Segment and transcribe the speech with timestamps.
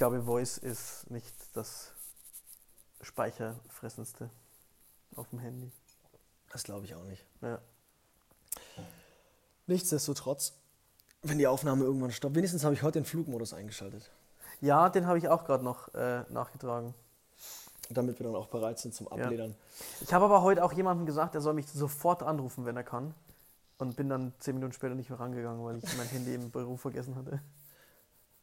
[0.00, 1.92] glaube, Voice ist nicht das
[3.02, 4.30] speicherfressendste
[5.14, 5.70] auf dem Handy.
[6.50, 7.22] Das glaube ich auch nicht.
[7.42, 7.58] Ja.
[9.66, 10.54] Nichtsdestotrotz,
[11.22, 14.10] wenn die Aufnahme irgendwann stoppt, wenigstens habe ich heute den Flugmodus eingeschaltet,
[14.62, 16.94] Ja, den habe ich auch gerade noch äh, nachgetragen.
[17.90, 19.54] damit wir dann auch bereit sind zum Abledern.
[20.00, 23.12] Ich habe aber heute auch jemandem gesagt, er soll mich sofort anrufen, wenn er kann.
[23.76, 26.78] Und bin dann zehn Minuten später nicht mehr rangegangen, weil ich mein Handy im Büro
[26.78, 27.42] vergessen hatte.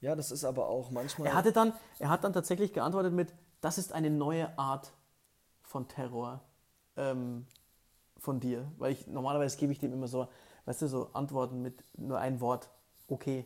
[0.02, 1.27] Ja, das ist aber auch manchmal.
[1.30, 4.91] Er hatte dann, er hat dann tatsächlich geantwortet mit, das ist eine neue Art
[5.63, 6.41] von Terror
[6.95, 7.45] ähm,
[8.17, 8.72] von dir.
[8.77, 10.27] Weil ich normalerweise gebe ich dem immer so,
[10.66, 12.70] weißt du, so Antworten mit nur ein Wort.
[13.08, 13.45] Okay,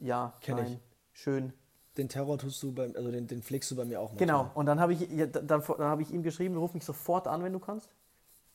[0.00, 0.40] ja, Mhm.
[0.40, 0.80] Kenn nein,
[1.12, 1.52] schön.
[1.96, 4.26] den Terror tust du beim, also den, den pflegst du bei mir auch manchmal.
[4.26, 4.50] Genau.
[4.54, 7.42] Und dann habe ich, ja, dann, dann habe ich ihm geschrieben, ruf mich sofort an,
[7.42, 7.88] wenn du kannst.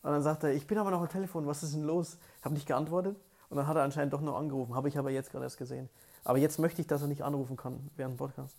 [0.04, 2.18] Und dann sagt er, ich bin aber noch am Telefon, was ist denn los?
[2.44, 3.18] Habe nicht geantwortet.
[3.50, 4.76] Und dann hat er anscheinend doch noch angerufen.
[4.76, 5.90] Habe ich aber jetzt gerade erst gesehen.
[6.28, 8.58] Aber jetzt möchte ich, dass er nicht anrufen kann während dem Podcast.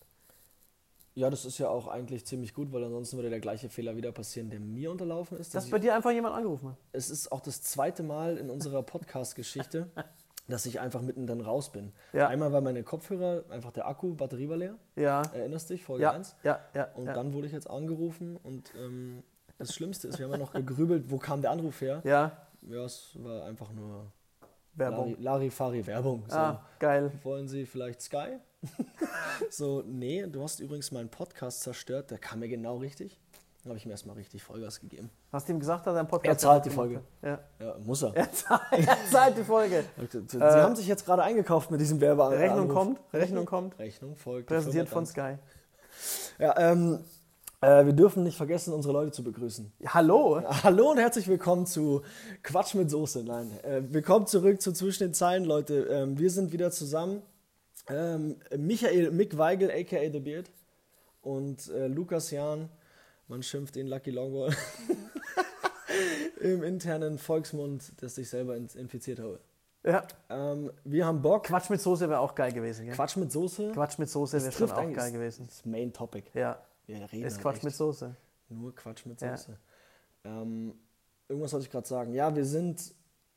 [1.14, 4.12] Ja, das ist ja auch eigentlich ziemlich gut, weil ansonsten würde der gleiche Fehler wieder
[4.12, 5.54] passieren, der mir unterlaufen ist.
[5.54, 6.76] Dass ich- bei dir einfach jemand angerufen hat.
[6.92, 9.90] es ist auch das zweite Mal in unserer Podcast-Geschichte,
[10.48, 11.92] dass ich einfach mittendrin raus bin.
[12.12, 12.28] Ja.
[12.28, 14.76] Einmal war meine Kopfhörer, einfach der Akku, Batterie war leer.
[14.96, 15.22] Ja.
[15.34, 16.36] Erinnerst dich, Folge Ja, 1?
[16.44, 16.88] ja, ja.
[16.94, 17.12] Und ja.
[17.14, 19.22] dann wurde ich jetzt angerufen und ähm,
[19.58, 22.00] das Schlimmste ist, wir haben ja noch gegrübelt, wo kam der Anruf her?
[22.04, 24.06] Ja, Ja, es war einfach nur
[24.78, 25.10] Werbung.
[25.14, 26.24] Lari- Larifari-Werbung.
[26.28, 26.36] So.
[26.36, 27.10] Ah, geil.
[27.22, 28.38] Wollen Sie vielleicht Sky?
[29.50, 33.18] so, nee, du hast übrigens meinen Podcast zerstört, der kam mir genau richtig.
[33.62, 35.10] Dann habe ich ihm erstmal richtig Vollgas gegeben.
[35.32, 37.02] Hast du ihm gesagt, dass er einen Podcast Er zahlt die Folge.
[37.22, 37.40] Ja.
[37.60, 38.12] Ja, muss er.
[38.16, 39.84] Er zahlt, er zahlt die Folge.
[40.28, 42.30] Sie haben sich jetzt gerade eingekauft mit diesem Werbe.
[42.30, 43.78] Rechnung kommt, Rechnung kommt.
[43.78, 44.46] Rechnung folgt.
[44.48, 45.34] Präsentiert von Sky.
[46.38, 47.00] Ja, ähm,
[47.60, 49.72] äh, wir dürfen nicht vergessen, unsere Leute zu begrüßen.
[49.86, 50.42] Hallo.
[50.62, 52.02] Hallo und herzlich willkommen zu
[52.42, 53.24] Quatsch mit Soße.
[53.24, 55.84] Nein, äh, willkommen zurück zu Zwischen den Zeilen, Leute.
[55.90, 57.22] Ähm, wir sind wieder zusammen.
[57.88, 60.50] Ähm, Michael Mick Weigel, aka The Beard,
[61.22, 62.68] und äh, Lukas Jahn,
[63.28, 64.54] man schimpft ihn Lucky Longball,
[66.40, 69.40] im internen Volksmund, das ich selber in- infiziert habe.
[69.84, 70.06] Ja.
[70.28, 71.44] Ähm, wir haben Bock.
[71.44, 72.84] Quatsch mit Soße wäre auch geil gewesen.
[72.84, 72.94] Gell?
[72.94, 73.72] Quatsch mit Soße.
[73.72, 75.46] Quatsch mit Soße wäre schon auch geil gewesen.
[75.46, 76.28] Das Main Topic.
[76.34, 76.60] Ja.
[76.88, 78.16] Wir reden Ist halt Quatsch echt mit Soße.
[78.48, 79.36] Nur Quatsch mit Ja.
[79.36, 79.58] Soße.
[80.24, 80.74] Ähm,
[81.28, 82.14] irgendwas wollte ich gerade sagen.
[82.14, 82.94] Ja, wir sind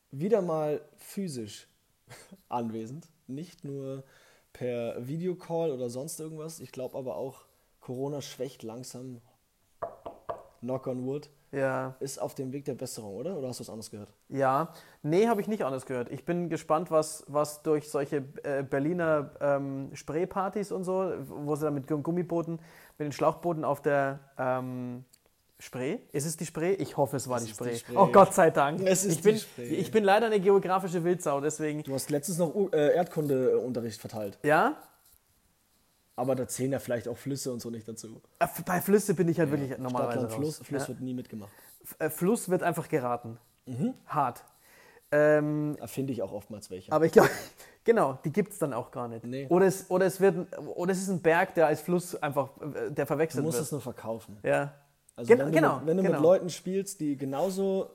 [0.10, 1.68] wieder mal physisch
[2.50, 3.08] anwesend.
[3.28, 4.04] Nicht nur
[4.54, 6.62] per Videocall oder sonst irgendwas.
[6.62, 7.46] Ich glaube aber auch,
[7.82, 9.22] Corona schwächt langsam.
[10.62, 11.30] Knock on wood.
[11.52, 11.96] Ja.
[12.00, 13.38] Ist auf dem Weg der Besserung, oder?
[13.38, 14.10] Oder hast du was anderes gehört?
[14.30, 14.70] Ja.
[15.04, 16.10] Nee, habe ich nicht anders gehört.
[16.10, 21.66] Ich bin gespannt, was, was durch solche äh, Berliner ähm, Spraypartys und so, wo sie
[21.66, 22.54] dann mit Gum- Gummibooten,
[22.98, 25.04] mit den Schlauchbooten auf der ähm,
[25.60, 26.00] Spree?
[26.14, 26.74] Ist es die Spree?
[26.74, 27.72] Ich hoffe, es war die Spree.
[27.72, 27.96] die Spree.
[27.98, 28.82] Oh Gott sei Dank.
[28.84, 29.64] Es ist ich, bin, die Spree.
[29.76, 31.84] ich bin leider eine geografische Wildsau, deswegen.
[31.84, 34.40] Du hast letztens noch äh, Erdkundeunterricht verteilt.
[34.44, 34.78] Ja?
[36.22, 38.22] Aber da zählen ja vielleicht auch Flüsse und so nicht dazu.
[38.40, 40.60] Äh, Bei Flüsse bin ich halt wirklich Stadt, normalerweise Land, Fluss.
[40.60, 40.68] raus.
[40.68, 40.88] Fluss ja.
[40.90, 41.52] wird nie mitgemacht.
[41.98, 43.40] Äh, Fluss wird einfach geraten.
[43.66, 43.96] Mhm.
[44.06, 44.44] Hart.
[45.12, 46.92] Ähm, Da finde ich auch oftmals welche.
[46.92, 47.30] aber ich glaube,
[47.84, 49.26] genau, die gibt es dann auch gar nicht.
[49.26, 49.48] Nee.
[49.50, 52.92] Oder, es, oder, es wird, oder es ist ein Berg, der als Fluss einfach, äh,
[52.92, 53.66] der Du verwechselt musst wird.
[53.66, 54.38] es nur verkaufen.
[54.44, 54.74] ja.
[55.18, 56.16] Also Gen- wenn du, genau, mit, wenn du genau.
[56.16, 57.90] mit Leuten spielst, die genauso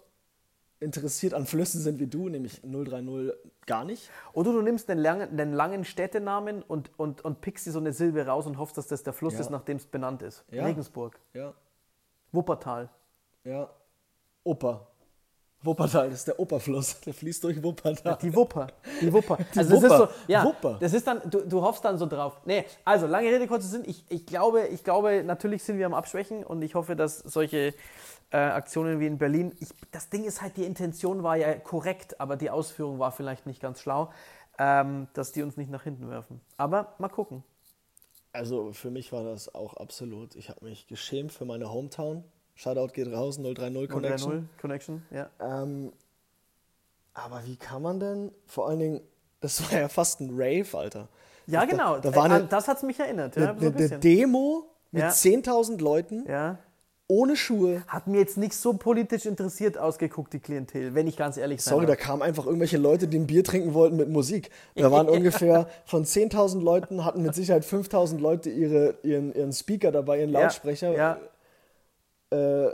[0.81, 3.32] interessiert an Flüssen sind wie du, nämlich 030
[3.66, 4.10] gar nicht.
[4.32, 7.92] Oder du nimmst den langen, den langen Städtenamen und, und, und pickst dir so eine
[7.92, 9.41] Silbe raus und hoffst, dass das der Fluss Ja.
[9.41, 10.44] ist, nach dem es benannt ist.
[10.50, 10.65] Ja.
[10.66, 11.19] Regensburg.
[11.32, 11.54] Ja,
[12.32, 12.88] Wuppertal.
[13.44, 13.69] ja.
[14.44, 14.86] Oper.
[15.62, 17.00] Wuppertal, das ist der Operfluss.
[17.00, 18.19] Der fließt durch Wuppertal.
[18.22, 18.69] Die Wupper.
[19.00, 19.36] Die Wupper.
[19.54, 19.98] Die also das ist Wupper.
[19.98, 20.76] so, ja, Wupper.
[20.78, 22.41] das ist dann, du, du hoffst dann so drauf.
[22.44, 23.82] Nee, also lange Rede, kurzer Sinn.
[23.86, 27.75] Ich, ich, glaube, ich glaube, natürlich sind wir am Abschwächen und ich hoffe, dass solche
[28.31, 32.20] äh, Aktionen wie in Berlin, ich, das Ding ist halt, die Intention war ja korrekt,
[32.20, 34.10] aber die Ausführung war vielleicht nicht ganz schlau,
[34.59, 36.41] ähm, dass die uns nicht nach hinten werfen.
[36.56, 37.44] Aber mal gucken.
[38.32, 40.34] Also für mich war das auch absolut.
[40.36, 42.25] Ich habe mich geschämt für meine Hometown.
[42.54, 44.31] Shoutout geht raus, 030 Connection.
[44.32, 45.31] 030 Connection, ja.
[45.41, 45.92] Ähm,
[47.15, 49.00] aber wie kann man denn, vor allen Dingen,
[49.41, 51.09] das war ja fast ein Rave, Alter.
[51.47, 51.98] Ja, Da- genau.
[51.98, 53.36] Da, war Äh, eine, das hat es mich erinnert.
[53.36, 53.98] Ja, eine, so ein eine.
[54.00, 55.09] Demo mit Ja.
[55.10, 56.59] 10.000 Leuten, ja.
[57.08, 57.82] Ohne Schuhe.
[57.86, 61.74] Hat mir jetzt nicht so politisch interessiert ausgeguckt, die Klientel, wenn ich ganz ehrlich sein
[61.74, 62.03] Sorry, da darf.
[62.03, 64.50] kamen einfach irgendwelche Leute, die ein Bier trinken wollten mit Musik.
[64.74, 69.92] Da waren ungefähr von 10.000 Leuten, hatten mit Sicherheit 5.000 Leute ihre, ihren, ihren Speaker
[69.92, 70.97] dabei, ihren Ja, Lautsprecher.
[70.97, 71.18] Ja,
[72.30, 72.70] Äh,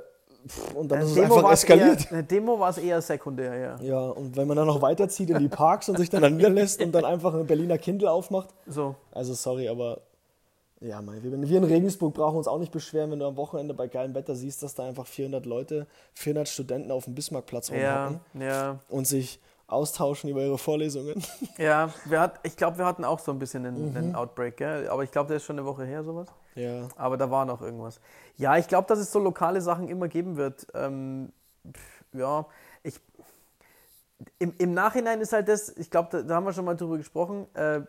[0.49, 2.06] pff, und dann Eine ist es einfach eskaliert.
[2.06, 3.76] Eher, eine Demo war es eher sekundär, ja.
[3.82, 6.81] Ja, und wenn man dann noch weiterzieht in die Parks und sich dann da niederlässt
[6.82, 8.49] und dann einfach eine Berliner Kindle aufmacht.
[8.67, 8.94] So.
[9.11, 10.00] Also sorry, aber
[10.82, 13.87] ja, mein, wir, in Regensburg brauchen uns auch nicht beschweren, wenn du am Wochenende bei
[13.87, 18.40] geilem Wetter siehst, dass da einfach 400 Leute, 400 Studenten auf dem Bismarckplatz Ja, rumhocken
[18.40, 18.79] ja.
[18.88, 21.23] und sich austauschen über ihre Vorlesungen.
[21.58, 24.88] Ja, wir hat, ich glaube, wir hatten auch so ein bisschen einen, einen Outbreak, gell?
[24.88, 26.29] aber ich glaube, der ist schon eine Woche her, sowas.
[26.55, 26.88] Ja.
[26.96, 28.00] Aber da war noch irgendwas.
[28.37, 30.67] Ja, ich glaube, dass es so lokale Sachen immer geben wird.
[30.75, 31.32] Ähm,
[31.70, 32.46] pff, ja,
[32.82, 33.00] ich.
[34.38, 36.96] Im, Im Nachhinein ist halt das, ich glaube, da, da haben wir schon mal drüber
[36.96, 37.46] gesprochen.
[37.55, 37.81] Äh,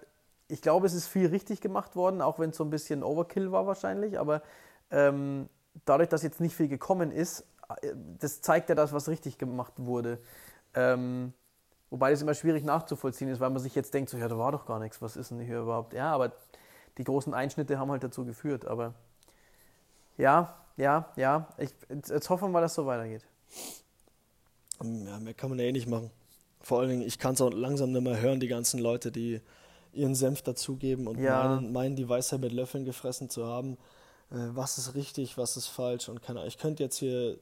[0.47, 3.51] ich glaube, es ist viel richtig gemacht worden, auch wenn es so ein bisschen Overkill
[3.51, 4.19] war wahrscheinlich.
[4.19, 4.41] Aber
[4.91, 5.49] ähm,
[5.85, 7.45] dadurch, dass jetzt nicht viel gekommen ist,
[7.81, 10.19] äh, das zeigt ja das, was richtig gemacht wurde.
[10.73, 11.33] Ähm,
[11.89, 14.51] wobei es immer schwierig nachzuvollziehen ist, weil man sich jetzt denkt, so, ja, da war
[14.51, 15.93] doch gar nichts, was ist denn hier überhaupt?
[15.93, 16.33] Ja, aber
[16.97, 18.65] die großen Einschnitte haben halt dazu geführt.
[18.65, 18.93] Aber
[20.17, 23.25] ja, ja, ja, ich, jetzt, jetzt hoffen wir mal, dass es so weitergeht.
[24.81, 26.11] Ja, mehr kann man ja eh nicht machen.
[26.61, 29.41] Vor allen Dingen, ich kann es auch langsam nicht mehr hören, die ganzen Leute, die
[29.93, 31.47] ihren Senf dazugeben und Ja.
[31.47, 33.77] meinen, meinen, die Weisheit mit Löffeln gefressen zu haben.
[34.31, 36.47] Äh, was ist richtig, was ist falsch und keine Ahnung.
[36.49, 37.39] Ich könnte jetzt hier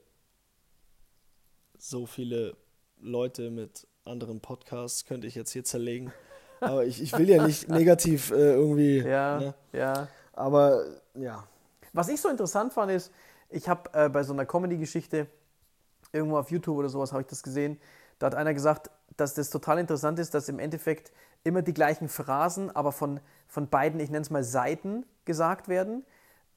[1.77, 2.56] so viele
[3.00, 6.12] Leute mit anderen Podcasts, könnte ich jetzt hier zerlegen.
[6.59, 9.00] Aber ich, ich will ja nicht negativ äh, irgendwie.
[9.00, 9.53] Ja, Ne?
[9.74, 10.07] ja.
[10.33, 11.44] Aber ja.
[11.94, 13.12] Was ich so interessant fand, ist,
[13.50, 15.27] ich habe äh, bei so einer Comedy-Geschichte,
[16.13, 17.80] irgendwo auf YouTube oder sowas, habe ich das gesehen,
[18.19, 21.12] da hat einer gesagt, dass das total interessant ist, dass im Endeffekt
[21.44, 26.06] immer die gleichen Phrasen, aber von, von beiden, ich nenne es mal Seiten, gesagt werden.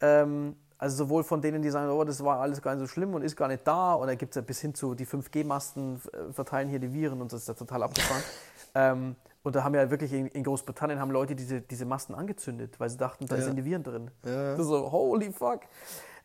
[0.01, 3.15] Ähm, also sowohl von denen, die sagen, oh, das war alles gar nicht so schlimm
[3.15, 6.33] und ist gar nicht da, oder gibt es ja bis hin zu die 5G-Masten äh,
[6.33, 8.23] verteilen hier die Viren und das ist ja total abgefahren.
[8.75, 12.81] ähm, und da haben ja wirklich in, in Großbritannien haben Leute diese, diese Masten angezündet,
[12.81, 13.43] weil sie dachten, da Ja.
[13.43, 14.11] sind die Viren drin.
[14.25, 14.53] Ja.
[14.53, 15.61] Das ist so, holy fuck.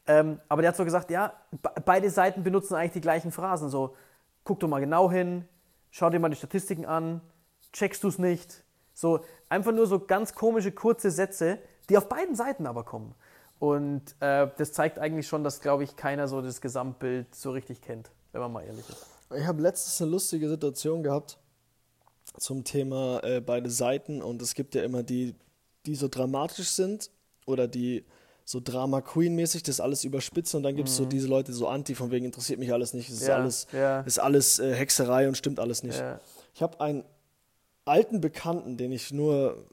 [0.07, 3.69] Ähm, aber der hat so gesagt, ja, be beide Seiten benutzen eigentlich die gleichen Phrasen.
[3.69, 3.95] So,
[4.43, 5.45] guck doch mal genau hin,
[5.91, 7.21] schau dir mal die Statistiken an,
[7.73, 8.63] checkst du es nicht.
[8.93, 13.15] So, einfach nur so ganz komische, kurze Sätze, die auf beiden Seiten aber kommen.
[13.59, 17.81] Und äh, das zeigt eigentlich schon, dass, glaube ich, keiner so das Gesamtbild so richtig
[17.81, 19.05] kennt, wenn man mal ehrlich ist.
[19.35, 21.37] Ich habe letztens eine lustige Situation gehabt
[22.37, 25.35] zum Thema äh, beide Seiten und es gibt ja immer die,
[25.85, 27.11] die so dramatisch sind
[27.45, 28.05] oder die
[28.45, 31.67] so Drama Queen mäßig das alles überspitzen und dann gibt es so diese Leute so
[31.67, 33.27] anti von wegen interessiert mich alles nicht, es ist Mhm.
[33.29, 33.99] Ja, alles ja.
[34.01, 35.99] ist alles äh, Hexerei und stimmt alles nicht.
[35.99, 36.19] Ja.
[36.55, 37.03] Ich habe einen
[37.89, 39.65] alten Bekannten, den ich nur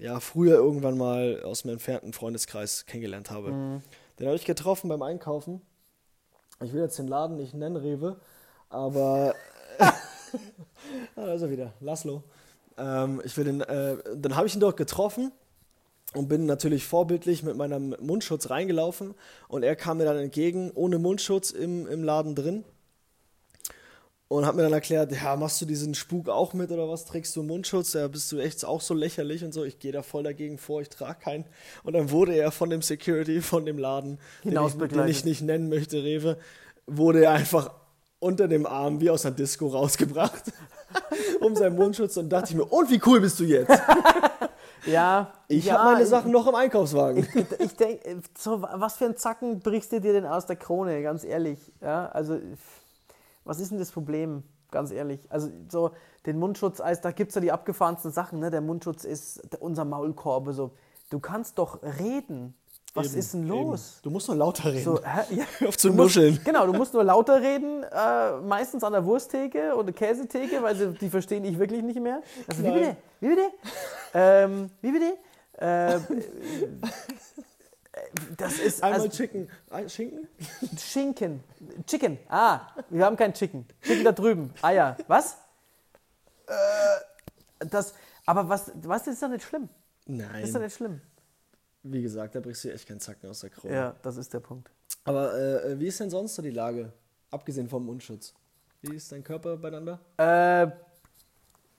[0.00, 3.52] ja früher irgendwann mal aus meinem entfernten Freundeskreis kennengelernt habe.
[3.52, 3.82] Mhm.
[4.18, 5.60] Den habe ich getroffen beim Einkaufen.
[6.62, 8.16] Ich will jetzt den Laden nicht nennen, Rewe,
[8.68, 9.34] aber
[11.16, 12.22] Ah, da ist er wieder, Laszlo.
[12.76, 15.32] Ähm, ich will den, äh, dann habe ich ihn dort getroffen
[16.14, 19.14] und bin natürlich vorbildlich mit meinem Mundschutz reingelaufen
[19.48, 22.64] und er kam mir dann entgegen, ohne Mundschutz im, im Laden drin
[24.28, 27.34] und hat mir dann erklärt, ja, machst du diesen Spuk auch mit oder was, trägst
[27.34, 30.22] du Mundschutz, ja, bist du echt auch so lächerlich und so, ich gehe da voll
[30.22, 31.44] dagegen vor, ich trage keinen
[31.82, 35.42] und dann wurde er von dem Security, von dem Laden, den ich, den ich nicht
[35.42, 36.36] nennen möchte, Rewe,
[36.86, 37.70] wurde er einfach
[38.20, 40.44] unter dem Arm wie aus einer Disco rausgebracht,
[41.40, 43.70] um seinen Mundschutz und dachte ich mir, und wie cool bist du jetzt?
[44.86, 47.26] Ja, Ich ja, habe meine Sachen noch im Einkaufswagen.
[47.58, 51.24] Ich denke, so, was für ein Zacken brichst du dir denn aus der Krone, ganz
[51.24, 51.58] ehrlich?
[51.80, 52.38] Ja, also,
[53.48, 55.20] was ist denn das Problem, ganz ehrlich?
[55.30, 55.90] Also, so
[56.26, 58.50] den Mundschutz, als, da gibt es ja die abgefahrensten Sachen, ne?
[58.50, 60.48] Der Mundschutz ist unser Maulkorb.
[60.52, 60.72] So.
[61.10, 62.54] Du kannst doch reden.
[62.94, 63.48] Was Eben, ist denn eben.
[63.50, 64.00] los?
[64.02, 64.84] Du musst nur lauter reden.
[64.84, 64.98] So?
[65.00, 65.24] Ja.
[65.58, 66.40] Hör auf zu musst- nuscheln.
[66.44, 70.92] Genau, du musst nur lauter reden, äh, meistens an der Wursttheke oder Käsetheke, weil sie,
[70.94, 72.22] die verstehen ich wirklich nicht mehr.
[72.48, 72.96] Also, wie bitte?
[73.20, 73.42] Wie bitte?
[74.14, 75.16] ähm, wie bitte?
[75.60, 75.98] Äh, äh,
[78.36, 79.48] das ist Einmal also, Chicken.
[79.88, 80.28] Schinken?
[80.78, 81.44] Schinken.
[81.86, 82.18] Chicken.
[82.28, 83.66] Ah, wir haben kein Chicken.
[83.82, 84.52] Chicken da drüben.
[84.62, 84.96] Eier.
[85.06, 85.38] Was?
[86.46, 87.94] Äh, das,
[88.26, 89.68] aber was, was ist doch nicht schlimm?
[90.06, 90.42] Nein.
[90.44, 91.00] Ist doch nicht schlimm.
[91.82, 93.74] Wie gesagt, da brichst du echt keinen Zacken aus der Krone.
[93.74, 94.70] Ja, das ist der Punkt.
[95.04, 96.92] Aber äh, wie ist denn sonst so die Lage?
[97.30, 98.34] Abgesehen vom Mundschutz.
[98.82, 100.00] Wie ist dein Körper beieinander?
[100.16, 100.70] Äh,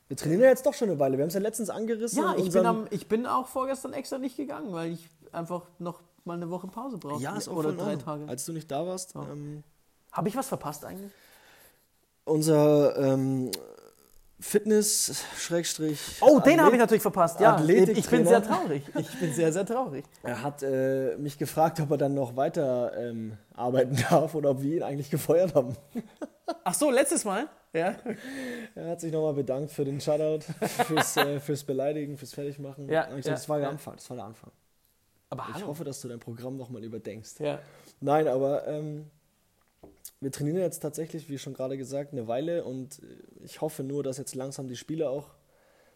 [0.07, 1.17] Wir trainieren ja jetzt doch schon eine Weile.
[1.17, 2.23] Wir haben es ja letztens angerissen.
[2.23, 6.01] Ja, ich bin, am, ich bin auch vorgestern extra nicht gegangen, weil ich einfach noch
[6.25, 7.21] mal eine Woche Pause brauche.
[7.21, 7.95] ja, ist auch Oder drei.
[7.95, 8.27] Tage.
[8.27, 9.63] Als du nicht da warst, ähm,
[10.19, 11.13] Habe ich was verpasst eigentlich?
[12.25, 13.51] unser ähm,
[14.41, 15.99] Fitness, Schrägstrich.
[16.19, 17.39] Oh, den habe ich natürlich verpasst.
[17.39, 18.83] Ja, ich bin sehr traurig.
[18.97, 20.03] Ich bin sehr, sehr traurig.
[20.21, 24.61] Er hat äh, mich gefragt, ob er dann noch weiter ähm, arbeiten darf oder ob
[24.61, 25.75] wir ihn eigentlich gefeuert haben.
[26.65, 27.47] Ach so, letztes Mal?
[27.71, 27.95] Ja.
[28.75, 30.45] Er hat sich nochmal bedankt für den Shoutout,
[30.88, 32.89] fürs, äh, fürs Beleidigen, fürs Fertigmachen.
[32.89, 33.71] Ja, ich ja, das war der ja.
[33.71, 33.95] Anfang.
[33.95, 34.51] Das war der Anfang.
[35.29, 35.67] Aber Ich hallo.
[35.67, 37.39] hoffe, dass du dein Programm nochmal überdenkst.
[37.39, 37.59] Ja.
[38.01, 39.11] Nein, aber ähm,
[40.21, 44.03] wir trainieren jetzt tatsächlich, wie schon gerade gesagt, eine Weile und äh, ich hoffe nur,
[44.03, 45.29] dass jetzt langsam die Spiele auch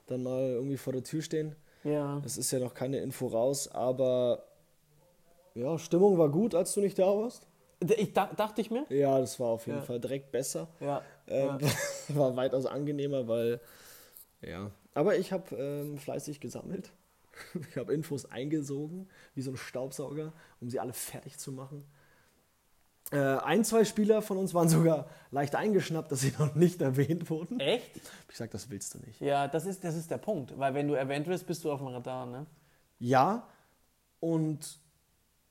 [0.07, 1.55] dann mal irgendwie vor der Tür stehen.
[1.83, 2.21] ja.
[2.25, 4.43] Es ist ja noch keine Info raus, aber
[5.55, 7.47] ja, Stimmung war gut, als du nicht da warst.
[7.97, 8.85] Ich da, dachte ich mir.
[8.89, 9.83] Ja, das war auf jeden Ja.
[9.83, 10.69] Fall direkt besser.
[10.79, 11.01] Ja.
[11.27, 11.57] Ähm,
[12.09, 13.59] War weitaus angenehmer, weil,
[14.41, 14.71] ja.
[14.93, 16.91] Aber ich habe ähm, fleißig gesammelt.
[17.69, 20.31] Ich habe Infos eingesogen, wie so ein Staubsauger,
[20.61, 21.83] um sie alle fertig zu machen.
[23.13, 27.29] Äh, ein, zwei Spieler von uns waren sogar leicht eingeschnappt, dass sie noch nicht erwähnt
[27.29, 27.59] wurden.
[27.59, 28.01] Echt?
[28.29, 29.21] Ich sag, das willst du nicht.
[29.21, 30.57] Ja, das ist, das ist der Punkt.
[30.57, 32.47] Weil wenn du erwähnt wirst, bist du auf dem Radar, ne?
[32.97, 33.47] Ja,
[34.19, 34.79] und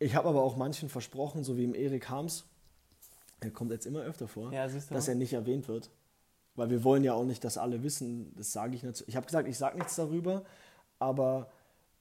[0.00, 2.44] ich habe aber auch manchen versprochen, so wie im Erik Harms,
[3.40, 5.90] er kommt jetzt immer öfter vor, Ja, dass er nicht erwähnt wird.
[6.54, 9.04] Weil wir wollen ja auch nicht, dass alle wissen, das sage ich nicht.
[9.06, 10.44] Ich habe gesagt, ich sage nichts darüber,
[10.98, 11.50] aber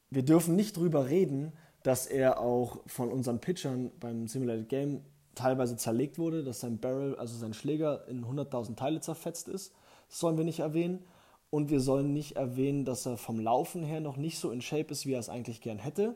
[0.10, 1.54] wir dürfen nicht drüber reden,
[1.84, 7.16] dass er auch von unseren Pitchern beim Simulated Game teilweise zerlegt wurde, dass sein Barrel,
[7.18, 9.74] also sein Schläger in 100.000 Teile zerfetzt ist.
[10.10, 11.04] Das sollen wir nicht erwähnen.
[11.50, 14.92] Und wir sollen nicht erwähnen, dass er vom Laufen her noch nicht so in Shape
[14.92, 16.16] ist, wie er es eigentlich gern hätte.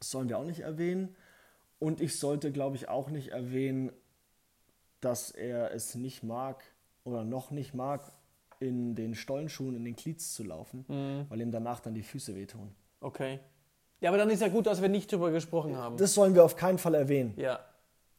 [0.00, 1.14] Das sollen wir auch nicht erwähnen.
[1.78, 3.90] Und ich sollte, glaube ich, auch nicht erwähnen,
[5.00, 6.62] dass er es nicht mag
[7.04, 8.02] oder noch nicht mag,
[8.60, 11.26] in den Stollenschuhen, in den Cleats zu laufen, Mhm.
[11.28, 12.74] weil ihm danach dann die Füße wehtun.
[13.00, 13.40] Okay.
[14.00, 15.96] Ja, aber dann ist ja gut, dass wir nicht drüber gesprochen haben.
[15.96, 17.34] Das sollen wir auf keinen Fall erwähnen.
[17.36, 17.60] ja.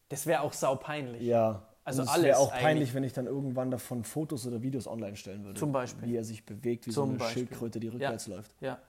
[0.09, 1.21] Das wäre auch saupeinlich.
[1.23, 1.63] Ja.
[1.83, 4.87] Also Und es alles wäre auch peinlich, wenn ich dann irgendwann davon Fotos oder Videos
[4.87, 5.59] online stellen würde.
[5.59, 6.07] Zum Beispiel.
[6.09, 7.45] Wie er sich bewegt, wie Zum so eine Beispiel.
[7.47, 8.51] Schildkröte, die rückwärts läuft.
[8.59, 8.79] Ja.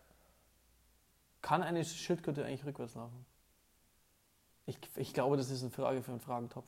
[1.43, 3.25] Kann eine Schildkröte eigentlich rückwärts laufen?
[4.65, 6.67] Ich, ich glaube, das ist eine Frage für einen Fragentopf.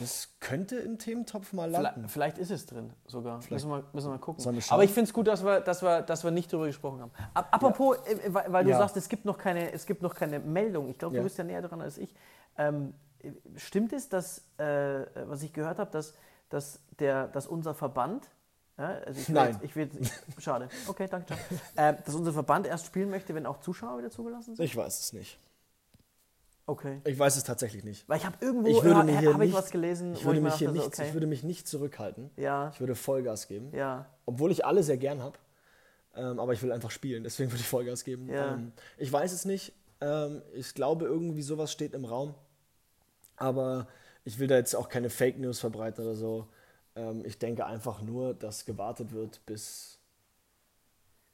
[0.00, 2.08] Das könnte im Thementopf mal Vielleicht, landen.
[2.08, 3.40] vielleicht ist es drin sogar.
[3.42, 3.64] Vielleicht.
[3.64, 4.44] Müssen wir, müssen wir mal gucken.
[4.44, 4.62] Wir?
[4.72, 7.10] Aber ich finde es gut, dass wir, dass, wir, dass wir nicht darüber gesprochen haben.
[7.34, 8.78] Ap- Apropos, äh, weil, weil du Ja.
[8.78, 10.88] sagst, es gibt noch keine, es gibt noch keine Meldung.
[10.88, 11.20] Ich glaube, Ja.
[11.20, 12.12] du bist ja näher dran als ich.
[12.58, 12.92] Ähm, äh,
[13.56, 16.14] stimmt es, dass, äh, was ich gehört habe, dass,
[16.48, 18.28] dass, der, dass unser Verband,
[18.78, 19.52] ja, also ich will Nein.
[19.54, 20.12] Jetzt, ich will, ich,
[20.44, 21.34] schade, okay, danke,
[21.76, 24.64] äh, dass unser Verband erst spielen möchte, wenn auch Zuschauer wieder zugelassen sind?
[24.64, 25.38] Ich weiß es nicht.
[26.68, 27.00] Okay.
[27.04, 28.08] Ich weiß es tatsächlich nicht.
[28.08, 30.44] Weil ich habe irgendwo, Ich würde mir hier ich nicht- was gelesen, Ich würde, ich
[30.46, 32.30] dachte, nicht, okay, ich würde mich nicht zurückhalten.
[32.36, 33.70] ja, Ich würde Vollgas geben.
[33.72, 35.38] ja, Obwohl ich alle sehr gern habe.
[36.16, 38.28] Ähm, aber ich will einfach spielen, deswegen würde ich Vollgas geben.
[38.30, 38.54] Ja.
[38.54, 39.74] Ähm, ich weiß es nicht.
[40.00, 42.34] Ähm, ich glaube, irgendwie sowas steht im Raum.
[43.36, 43.86] Aber
[44.24, 46.48] ich will da jetzt auch keine Fake News verbreiten oder so.
[46.94, 50.00] Ähm, ich denke einfach nur, dass gewartet wird, bis.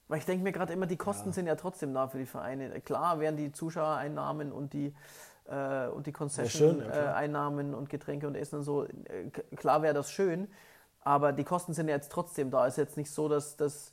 [0.09, 1.32] Weil ich denke mir gerade immer, die Kosten Ja.
[1.32, 2.80] sind ja trotzdem da für die Vereine.
[2.82, 4.94] Klar werden die Zuschauereinnahmen und die,
[5.47, 7.12] äh, und die ja, Concession-Einnahmen klar.
[7.12, 10.49] äh, Einnahmen und Getränke und Essen und so, äh, klar wäre das schön,
[11.00, 12.66] aber die Kosten sind ja jetzt trotzdem da.
[12.66, 13.92] Ist jetzt nicht so, dass das.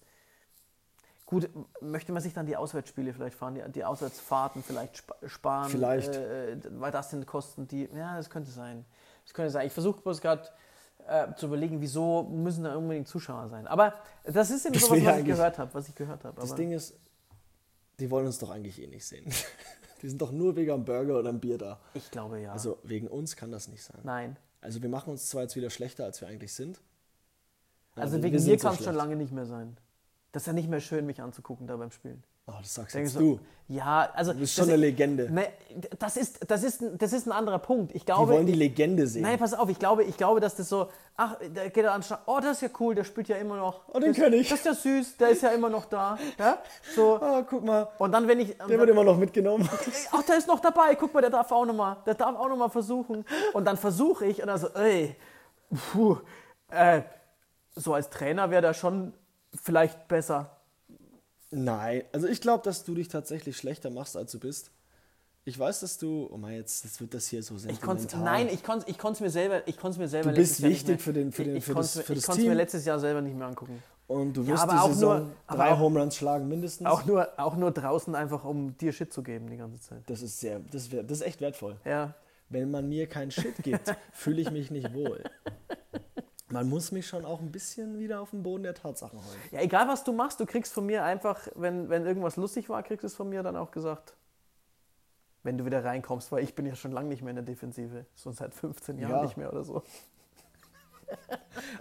[1.30, 1.48] Gut,
[1.80, 5.70] möchte man sich dann die Auswärtsspiele vielleicht fahren, die, die Auswärtsfahrten vielleicht spa sparen?
[5.70, 6.16] Vielleicht.
[6.16, 7.88] Äh, weil das sind Kosten, die.
[7.94, 8.84] Ja, das könnte sein.
[9.26, 9.68] Das könnte sein.
[9.68, 10.50] Ich versuche bloß gerade
[11.08, 13.68] äh, zu überlegen, wieso müssen da unbedingt Zuschauer sein.
[13.68, 13.94] Aber
[14.24, 16.42] das ist eben Das sowas, was ich gehört habe, was ich gehört habe.
[16.42, 16.96] Das Ding ist,
[18.00, 19.32] die wollen uns doch eigentlich eh nicht sehen.
[20.02, 21.78] Die sind doch nur wegen einem Burger oder einem Bier da.
[21.94, 22.54] Ich glaube ja.
[22.54, 24.00] Also wegen uns kann das nicht sein.
[24.04, 24.38] Nein.
[24.62, 26.80] Also wir machen uns zwar jetzt wieder schlechter, als wir eigentlich sind.
[27.96, 29.78] Also wegen mir so kann es schon lange nicht mehr sein.
[30.32, 32.24] Das ist ja nicht mehr schön, mich anzugucken da beim Spielen.
[32.46, 33.40] Oh, das sagst jetzt so, du.
[33.68, 34.34] Ja, also.
[34.34, 35.32] Du bist das schon eine ist- Legende.
[35.32, 35.48] Ne,
[36.00, 37.94] das, ist, das, ist, ein- das ist ein anderer Punkt.
[37.94, 38.34] Ich Die glaube.
[38.34, 39.22] wollen die Legende sehen.
[39.22, 42.04] Nein, pass auf, ich glaube, ich glaube, dass das so, ach, da geht er an,
[42.26, 43.82] oh, das ist ja cool, der spielt ja immer noch.
[43.94, 44.50] Oh, den das, kenn ich.
[44.50, 46.18] Das ist ja süß, der ist ja immer noch da.
[46.40, 46.58] Ja?
[46.96, 47.16] So.
[47.22, 48.58] Ah, guck mal, Und dann, wenn ich.
[48.58, 49.70] der wird immer noch mitgenommen.
[50.12, 52.50] ach, der ist noch dabei, guck mal, der darf auch noch mal, der darf auch
[52.50, 53.26] noch mal versuchen.
[53.54, 55.16] Und dann versuche ich und dann so, ey,
[55.92, 56.18] puh,
[56.72, 57.02] äh,
[57.76, 59.14] so als Trainer wäre der schon
[59.62, 60.56] vielleicht besser.
[61.52, 64.72] Nein, also ich glaube, dass du dich tatsächlich schlechter machst, als du bist.
[65.46, 68.22] Ich weiß, dass du, oh mein, jetzt, jetzt wird das hier so Ich konnt's, sentimental.
[68.46, 71.12] nein, ich konnte ich konnt's mir selber, ich konnt's mir selber Du bist wichtig für
[71.14, 72.58] den- für den- ich, für ich das- mir- für das Ich konnte mir Team.
[72.58, 73.82] letztes Jahr selber nicht mehr angucken.
[74.06, 76.86] Und du Ja, wirst aber die auch Saison nur- aber drei Home Runs schlagen mindestens.
[76.88, 80.04] Auch nur, auch nur draußen einfach, um dir Shit zu geben die ganze Zeit.
[80.08, 81.78] Das ist sehr, das, wär, das ist echt wertvoll.
[81.86, 82.14] Ja,
[82.52, 85.24] Wenn man mir keinen Shit gibt, fühle ich mich nicht wohl.
[86.52, 89.38] Man muss mich schon auch ein bisschen wieder auf den Boden der Tatsachen holen.
[89.52, 92.82] ja, egal was du machst, du kriegst von mir einfach, wenn, wenn irgendwas lustig war,
[92.84, 94.16] kriegst du es von mir dann auch gesagt.
[95.44, 98.06] Wenn du wieder reinkommst, weil ich bin ja schon lange nicht mehr in der Defensive.
[98.16, 99.22] So seit 15 Jahren Ja.
[99.24, 99.84] nicht mehr oder so.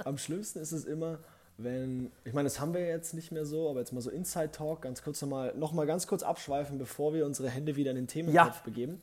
[0.04, 1.18] Am schlimmsten ist es immer,
[1.56, 4.52] wenn, ich meine, das haben wir jetzt nicht mehr so, aber jetzt mal so Inside
[4.52, 7.96] Talk, ganz kurz nochmal, noch mal ganz kurz abschweifen, bevor wir unsere Hände wieder in
[7.96, 8.62] den Thementopf Ja.
[8.64, 9.02] begeben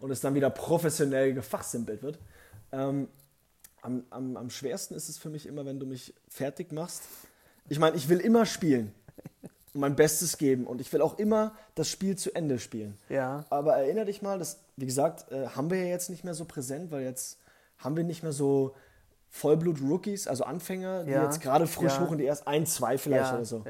[0.00, 2.18] und es dann wieder professionell gefachsimpelt wird.
[2.72, 3.08] Ähm,
[3.84, 7.02] am, am, am schwersten ist es für mich immer, wenn du mich fertig machst.
[7.68, 8.92] Ich meine, ich will immer spielen
[9.74, 12.98] und mein Bestes geben und ich will auch immer das Spiel zu Ende spielen.
[13.08, 13.44] Ja.
[13.50, 16.44] Aber erinnere dich mal, das, wie gesagt, äh, haben wir ja jetzt nicht mehr so
[16.44, 17.38] präsent, weil jetzt
[17.78, 18.74] haben wir nicht mehr so
[19.30, 22.00] Vollblut-Rookies, also Anfänger, die Ja, jetzt gerade frisch ja.
[22.00, 23.64] hoch und die erst ein, zwei vielleicht ja, oder so.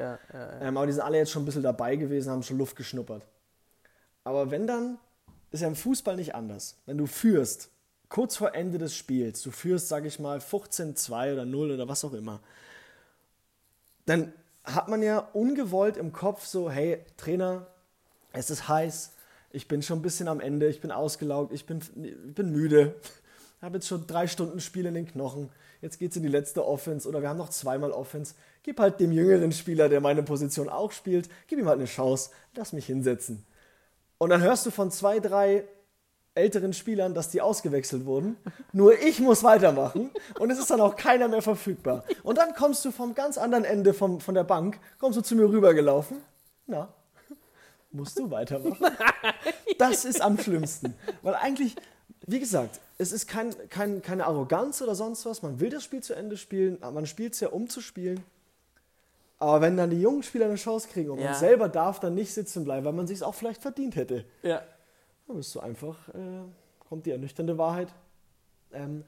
[0.61, 3.26] Ähm, aber die sind alle jetzt schon ein bisschen dabei gewesen, haben schon Luft geschnuppert.
[4.25, 4.99] Aber wenn dann,
[5.50, 6.76] ist ja im Fußball nicht anders.
[6.85, 7.71] Wenn du führst,
[8.14, 12.04] kurz vor Ende des Spiels, du führst, sage ich mal, 15-2 oder 0 oder was
[12.04, 12.38] auch immer,
[14.06, 17.66] dann hat man ja ungewollt im Kopf so, hey, Trainer,
[18.33, 19.14] es ist heiß,
[19.50, 22.94] ich bin schon ein bisschen am Ende, ich bin ausgelaugt, ich bin, ich bin müde,
[23.61, 25.50] habe jetzt schon drei Stunden Spiel in den Knochen,
[25.83, 28.37] jetzt geht es in die letzte Offense oder wir haben noch zweimal Offense.
[28.62, 32.30] Gib halt dem jüngeren Spieler, der meine Position auch spielt, gib ihm halt eine Chance,
[32.54, 33.44] lass mich hinsetzen.
[34.18, 35.64] Und dann hörst du von zwei, drei
[36.34, 38.36] älteren Spielern, dass die ausgewechselt wurden.
[38.72, 40.10] Nur ich muss weitermachen
[40.40, 42.04] und es ist dann auch keiner mehr verfügbar.
[42.22, 45.36] Und dann kommst du vom ganz anderen Ende vom, von der Bank, kommst du zu
[45.36, 46.18] mir rübergelaufen.
[46.66, 46.88] Na,
[47.92, 48.84] musst du weitermachen.
[49.78, 50.94] Das ist am schlimmsten.
[51.22, 51.76] Weil eigentlich,
[52.26, 55.42] wie gesagt, es ist kein, kein, keine Arroganz oder sonst was.
[55.42, 58.24] Man will das Spiel zu Ende spielen, man spielt es ja, um zu spielen.
[59.38, 61.26] Aber wenn dann die jungen Spieler eine Chance kriegen und Ja.
[61.30, 64.62] man selber darf dann nicht sitzen bleiben, weil man sich auch vielleicht verdient hätte, Ja.
[65.26, 66.43] Dann bist du einfach, äh,
[66.81, 67.95] kommt die ernüchternde Wahrheit.
[68.73, 69.04] Ähm,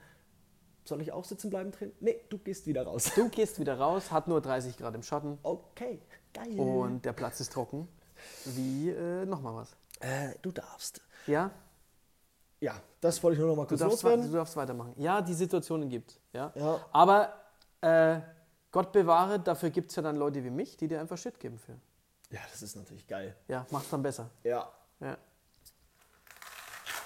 [0.85, 1.93] soll ich auch sitzen bleiben, Trainer?
[2.01, 3.11] Nee, du gehst wieder raus.
[3.15, 6.01] Du gehst wieder raus, hat nur 30 Grad im Schatten Okay,
[6.33, 6.59] geil.
[6.59, 7.89] und der Platz ist trocken.
[8.45, 9.77] Wie, äh, nochmal was.
[10.01, 11.01] äh, du darfst.
[11.27, 11.51] Ja,
[12.61, 14.31] Ja, das wollte ich nur noch mal du kurz darfst, wa- loswerden.
[14.33, 14.95] du darfst weitermachen.
[14.97, 16.53] Ja, die Situationen gibt ja.
[16.55, 16.81] Ja.
[16.93, 17.33] Aber
[17.83, 18.21] äh,
[18.71, 21.59] Gott bewahre, dafür gibt es ja dann Leute wie mich, die dir einfach Shit geben
[21.59, 21.73] für.
[22.31, 23.37] Ja, das ist natürlich geil.
[23.49, 24.31] Ja, mach's dann besser.
[24.45, 24.71] Ja.
[25.01, 25.19] Ja.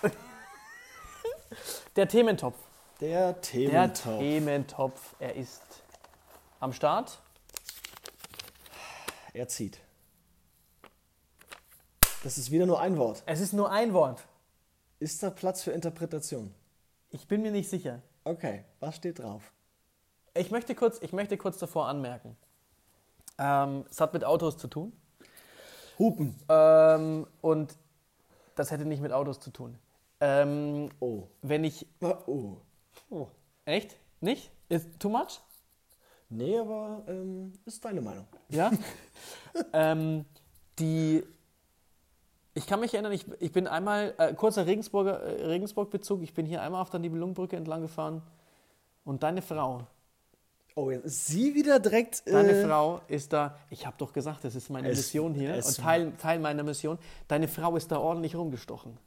[1.96, 2.56] Der Thementopf.
[3.00, 4.18] Der Der Thementopf.
[4.18, 5.62] Thementopf, er ist
[6.60, 7.18] am Start.
[9.32, 9.80] er zieht.
[12.22, 13.22] Das ist wieder nur ein Wort.
[13.26, 14.22] Es ist nur ein Wort.
[14.98, 16.54] Ist da Platz für Interpretation?
[17.10, 18.02] Ich bin mir nicht sicher.
[18.24, 19.50] Okay, was steht drauf?
[20.34, 22.36] Ich möchte kurz, ich möchte kurz davor anmerken.
[23.38, 24.92] Ähm, es hat mit Autos zu tun.
[25.98, 26.38] Hupen.
[26.48, 27.74] Ähm, und
[28.54, 29.78] das hätte nicht mit Autos zu tun.
[30.20, 31.24] Ähm, Oh.
[31.42, 31.86] wenn ich.
[32.00, 32.56] Oh.
[33.10, 33.28] Oh,
[33.64, 33.96] echt?
[34.20, 34.50] Nicht?
[34.68, 35.40] Ist too much?
[36.28, 38.26] Nee, aber ähm, ist deine Meinung.
[38.50, 38.70] Ja.
[39.72, 40.24] ähm,
[40.78, 41.24] die.
[42.54, 46.46] Ich kann mich erinnern, ich, ich bin einmal, äh, kurzer Regensburger, äh, Regensburg-Bezug, ich bin
[46.46, 48.22] hier einmal auf der Nibelungenbrücke entlang gefahren
[49.04, 49.86] und deine Frau,
[50.74, 52.22] Oh, jetzt ist sie wieder direkt.
[52.26, 55.54] deine äh, Frau ist da, ich habe doch gesagt, das ist meine Es- Mission hier
[55.54, 58.98] und Teil, Teil meiner Mission, deine Frau ist da ordentlich rumgestochen.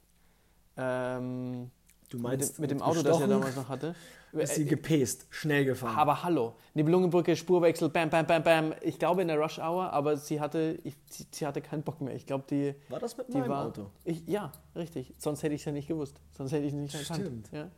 [0.76, 1.70] Ähm,
[2.10, 3.94] Du mit, meinst dem, mit dem mit Auto, das er damals noch hatte.
[4.32, 5.96] Ist sie gepäst, schnell gefahren.
[5.96, 8.74] Aber hallo, Nibelungenbrücke, Spurwechsel, bam, bam, bam, bam.
[8.82, 12.00] Ich glaube in der Rush Hour, aber sie hatte, ich, sie, sie hatte keinen Bock
[12.00, 12.14] mehr.
[12.14, 13.66] Ich glaube, die, War das mit die meinem war.
[13.66, 13.90] Auto?
[14.04, 15.14] Ich, ja, richtig.
[15.18, 16.20] Sonst hätte ich es ja nicht gewusst.
[16.36, 17.20] Sonst hätte ich es nicht erkannt.
[17.20, 17.52] Stimmt.
[17.52, 17.68] Ja.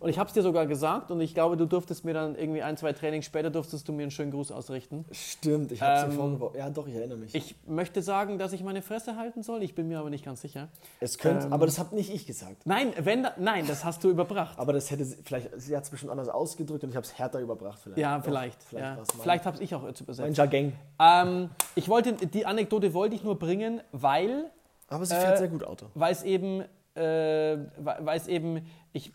[0.00, 2.62] Und ich habe es dir sogar gesagt und ich glaube, du durftest mir dann irgendwie
[2.62, 5.04] ein, zwei Trainings später durftest du mir einen schönen Gruß ausrichten.
[5.12, 6.54] Stimmt, ich hab's Ähm, dir vorgebaut.
[6.56, 7.34] Ja, doch, ich erinnere mich.
[7.34, 9.62] Ich möchte sagen, dass ich meine Fresse halten soll.
[9.62, 10.68] Ich bin mir aber nicht ganz sicher.
[11.00, 12.62] es könnte, ähm, aber das habe nicht ich gesagt.
[12.64, 14.58] Nein, wenn, da- nein, das hast du überbracht.
[14.58, 17.18] Aber das hätte sie, vielleicht, sie hat es bestimmt anders ausgedrückt und ich habe es
[17.18, 17.78] härter überbracht.
[17.82, 17.98] Vielleicht.
[17.98, 18.62] Ja, Doch, vielleicht.
[18.62, 19.02] Vielleicht, ja.
[19.20, 20.24] vielleicht habe ich auch jetzt übersetzt.
[20.26, 20.72] mein Jargon.
[21.00, 24.50] Ähm, ich wollte, die Anekdote wollte ich nur bringen, weil
[24.88, 25.86] Aber sie fährt Äh, sehr gut Auto.
[25.94, 26.62] weil es eben,
[26.94, 29.12] äh, weil es eben, ich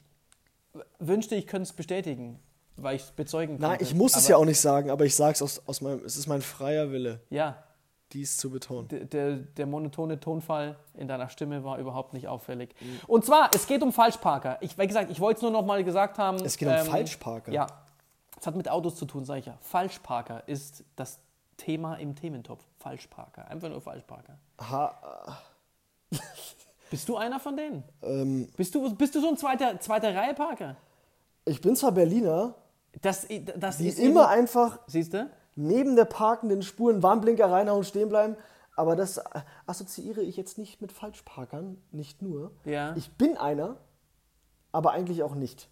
[1.00, 2.40] wünschte, ich könnte es bestätigen,
[2.76, 3.84] weil ich es bezeugen Nein, konnte.
[3.84, 6.18] ich muss es ja auch nicht sagen, aber ich sage es aus, aus meinem, es
[6.18, 7.64] ist mein freier Wille, Ja,
[8.12, 8.88] dies zu betonen.
[8.90, 12.76] der, der, der monotone Tonfall in deiner Stimme war überhaupt nicht auffällig.
[12.80, 13.00] Mhm.
[13.08, 14.58] Und zwar, es geht um Falschparker.
[14.62, 16.38] Ich, wie gesagt, ich wollte es nur noch mal gesagt haben.
[16.44, 17.52] Es geht um Falschparker?
[17.52, 17.68] Ja,
[18.40, 19.58] es hat mit Autos zu tun, sage ich ja.
[19.62, 21.20] Falschparker ist das
[21.58, 22.64] Thema im Thementopf.
[22.80, 24.38] Falschparker, einfach nur Falschparker.
[24.60, 25.38] Ha,
[26.94, 27.84] Bist du einer von denen?
[28.04, 30.76] ähm, Bist du, bist du so ein zweiter, zweiter Reihe Parker?
[31.46, 32.54] ich bin zwar Berliner,
[33.02, 33.28] Das,
[33.58, 35.30] das die ist immer einfach Siehst du?
[35.56, 38.36] neben der parkenden Spuren Warnblinker reinhauen, stehen bleiben,
[38.76, 39.20] aber das
[39.66, 42.52] assoziiere ich jetzt nicht mit Falschparkern, nicht nur.
[42.66, 42.96] Ja.
[42.96, 43.78] Ich bin einer,
[44.72, 45.70] aber eigentlich auch nicht.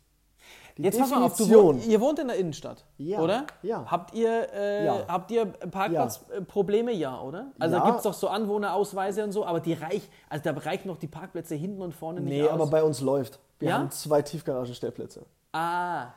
[0.77, 3.45] Jetzt pass mal auf, du wohnt, ihr wohnt in der Innenstadt, Ja, oder?
[3.62, 3.86] ja.
[3.89, 5.05] Habt ihr, äh, Ja.
[5.07, 6.91] habt ihr Parkplatzprobleme?
[6.93, 7.21] Ja.
[7.21, 7.51] oder?
[7.60, 7.79] Also Ja.
[7.81, 10.97] da gibt es doch so Anwohnerausweise und so, aber die reich, also da reichen noch
[10.97, 12.51] die Parkplätze hinten und vorne nicht Nee, aus.
[12.51, 13.39] aber bei uns läuft.
[13.60, 13.77] Wir Ja?
[13.79, 15.25] haben zwei Tiefgaragenstellplätze.
[15.53, 16.07] ah,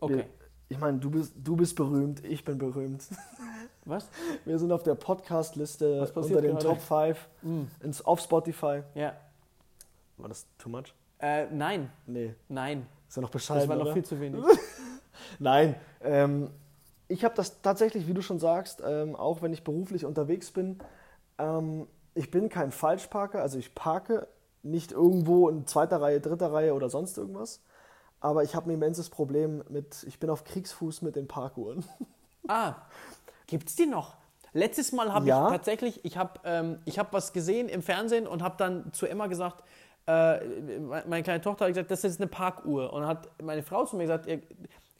[0.00, 0.16] okay.
[0.16, 0.24] Wir,
[0.70, 3.04] ich meine, du bist, du bist berühmt, ich bin berühmt.
[3.84, 4.08] Was?
[4.46, 6.64] Wir sind auf der Podcast-Liste unter den gerade?
[6.66, 7.28] Top 5
[7.80, 8.82] ins, auf Spotify.
[8.94, 9.12] Ja.
[10.16, 10.94] War das too much?
[11.18, 12.86] Äh, nein, Nee, nein.
[13.14, 13.92] Ist ja noch Das bescheiden, war noch oder?
[13.92, 14.44] viel zu wenig.
[15.38, 16.50] Nein, ähm,
[17.06, 20.78] ich habe das tatsächlich, wie du schon sagst, ähm, auch wenn ich beruflich unterwegs bin,
[21.38, 24.26] ähm, ich bin kein Falschparker, also ich parke
[24.64, 27.60] nicht irgendwo in zweiter Reihe, dritter Reihe oder sonst irgendwas,
[28.20, 31.84] aber ich habe ein immenses Problem mit, ich bin auf Kriegsfuß mit den Parkuhren.
[32.46, 32.74] Ah,
[33.46, 34.16] gibt's die noch?
[34.52, 35.46] Letztes Mal habe Ja.
[35.46, 39.06] ich tatsächlich, ich habe ähm, ich hab was gesehen im Fernsehen und habe dann zu
[39.06, 39.64] Emma gesagt,
[40.06, 42.92] äh, meine kleine Tochter hat gesagt, das ist eine Parkuhr.
[42.92, 44.40] Und dann hat meine Frau zu mir gesagt, ihr,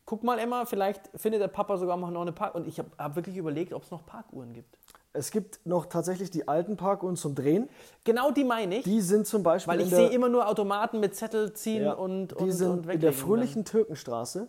[0.05, 2.61] guck mal Emma, vielleicht findet der Papa sogar noch eine Parkuhr.
[2.61, 4.79] Und ich habe hab wirklich überlegt, ob es noch Parkuhren gibt.
[5.13, 7.69] Es gibt noch tatsächlich die alten Parkuhren zum Drehen.
[8.03, 8.85] Genau die meine ich.
[8.85, 9.73] Die sind zum Beispiel.
[9.73, 12.91] weil ich sehe immer nur Automaten mit Zettel ziehen ja, und, die und, sind und
[12.91, 14.49] in der fröhlichen Türkenstraße.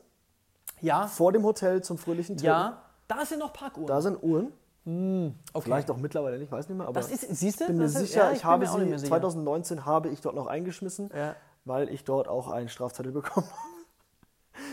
[0.82, 2.48] Ja, vor dem Hotel zum fröhlichen Türken.
[2.48, 3.88] ja, da sind noch Parkuhren.
[3.88, 4.52] Da sind Uhren.
[4.86, 5.34] Okay.
[5.63, 6.88] Vielleicht auch mittlerweile nicht, weiß nicht mehr.
[6.88, 7.63] Aber Das ist, siehst du?
[7.63, 9.08] ich bin mir ist- sicher, ja, ich, bin habe sie sicher.
[9.08, 11.36] 2019 habe ich dort noch eingeschmissen, Ja.
[11.65, 13.75] weil ich dort auch einen Strafzettel bekommen habe.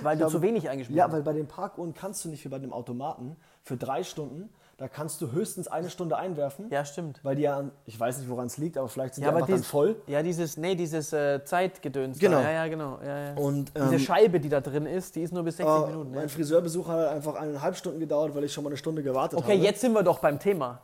[0.02, 1.12] Weil du habe- zu wenig eingeschmissen Ja, hast.
[1.12, 4.88] weil bei den Parkuhren kannst du nicht wie bei dem Automaten für drei Stunden, da
[4.88, 6.68] kannst du höchstens eine Stunde einwerfen.
[6.70, 7.20] Ja, stimmt.
[7.22, 9.46] Weil die ja, ich weiß nicht, woran es liegt, aber vielleicht sind Ja, die aber
[9.46, 9.96] dies- voll.
[10.08, 12.18] Ja, dieses, nee, dieses äh, Zeitgedöns.
[12.18, 12.38] Genau.
[12.38, 12.42] Da.
[12.42, 12.98] Ja, ja, genau.
[13.04, 13.34] Ja, ja.
[13.34, 16.10] Und Diese ähm, Scheibe, die da drin ist, die ist nur bis 60 äh, Minuten.
[16.10, 16.28] mein Ja.
[16.28, 19.62] Friseurbesuch hat einfach eineinhalb Stunden gedauert, weil ich schon mal eine Stunde gewartet Okay, habe.
[19.64, 20.80] jetzt sind wir doch beim Thema.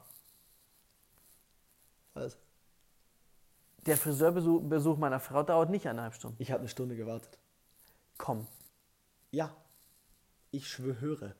[2.14, 2.36] Was?
[3.86, 6.36] Der Friseurbesuch Besuch meiner Frau dauert nicht eineinhalb Stunden.
[6.40, 7.38] Ich habe eine Stunde gewartet.
[8.18, 8.46] Komm.
[9.30, 9.50] Ja,
[10.50, 11.34] ich schwöre.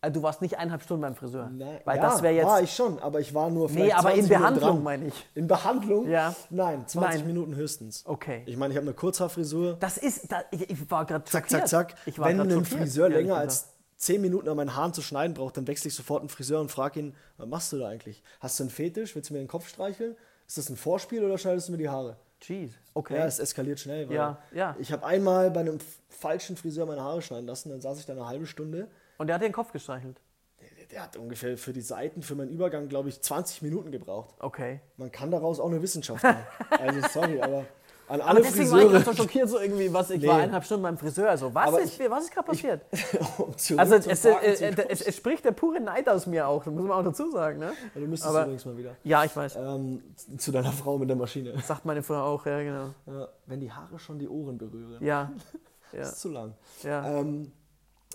[0.00, 1.50] Also, du warst nicht eineinhalb Stunden beim Friseur.
[1.50, 2.46] Nein, Weil ja, das wäre jetzt.
[2.46, 5.06] war ich schon, aber ich war nur nee, vielleicht aber in 20 Minuten Behandlung meine
[5.06, 5.26] ich.
[5.34, 6.08] In Behandlung?
[6.08, 6.36] Ja.
[6.50, 7.26] Nein, 20 Nein.
[7.26, 8.04] Minuten höchstens.
[8.06, 8.42] Okay.
[8.46, 9.74] Ich meine, ich habe eine Kurzhaarfrisur.
[9.80, 10.30] Das ist.
[10.30, 11.94] Da, ich, ich war gerade Zack, zack, zack.
[12.06, 13.40] Ich war Wenn grad ein schockiert, Friseur länger gesagt.
[13.40, 16.60] als 10 Minuten an meinen Haaren zu schneiden braucht, dann wechsle ich sofort einen Friseur
[16.60, 18.22] und frage ihn, was machst du da eigentlich?
[18.38, 19.16] Hast du einen Fetisch?
[19.16, 20.14] Willst du mir den Kopf streicheln?
[20.46, 22.16] Ist das ein Vorspiel oder schneidest du mir die Haare?
[22.42, 22.72] Jeez.
[22.94, 23.16] Okay.
[23.16, 24.08] Ja, es eskaliert schnell.
[24.08, 24.76] Weil Ja, ja.
[24.78, 28.12] Ich habe einmal bei einem falschen Friseur meine Haare schneiden lassen, dann saß ich da
[28.12, 28.88] eine halbe Stunde.
[29.18, 30.20] Und der hat den Kopf gestreichelt.
[30.60, 34.34] Der, der hat ungefähr für die Seiten, für meinen Übergang, glaube ich, 20 Minuten gebraucht.
[34.38, 34.80] Okay.
[34.96, 36.44] Man kann daraus auch eine Wissenschaft machen.
[36.70, 37.66] also sorry, aber
[38.08, 40.28] an Aber alle deswegen war ich Friseure, grad so schockiert, so irgendwie, was, ich Nee.
[40.28, 41.36] war eineinhalb Stunden beim Friseur.
[41.38, 42.80] So, was Aber ist, was ist gerade passiert?
[43.56, 46.64] zurück Also es, äh, zu äh, es, es spricht der pure Neid aus mir auch,
[46.64, 47.58] das muss man auch dazu sagen.
[47.58, 47.72] Ne?
[47.94, 48.96] du müsstest aber- übrigens mal wieder.
[49.04, 49.56] Ja, ich weiß.
[49.56, 50.02] Ähm,
[50.38, 51.54] zu deiner Frau mit der Maschine.
[51.62, 52.94] Sagt meine Frau auch, ja, genau.
[53.06, 54.96] Ja, wenn die Haare schon die Ohren berühren.
[55.04, 55.30] Ja,
[55.92, 56.54] ja, Das ist zu lang.
[56.82, 57.20] ja.
[57.20, 57.52] Ähm,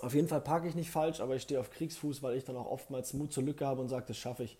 [0.02, 2.56] auf jeden Fall parke ich nicht falsch, aber ich stehe auf Kriegsfuß, weil ich dann
[2.56, 4.58] auch oftmals Mut zur Lücke habe und sage, das schaffe ich.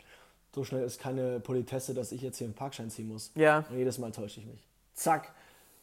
[0.55, 3.33] So schnell ist keine Politesse, dass ich jetzt hier einen Parkschein ziehen muss.
[3.35, 4.65] Ja, Und jedes Mal täusche ich mich.
[4.95, 5.33] Zack.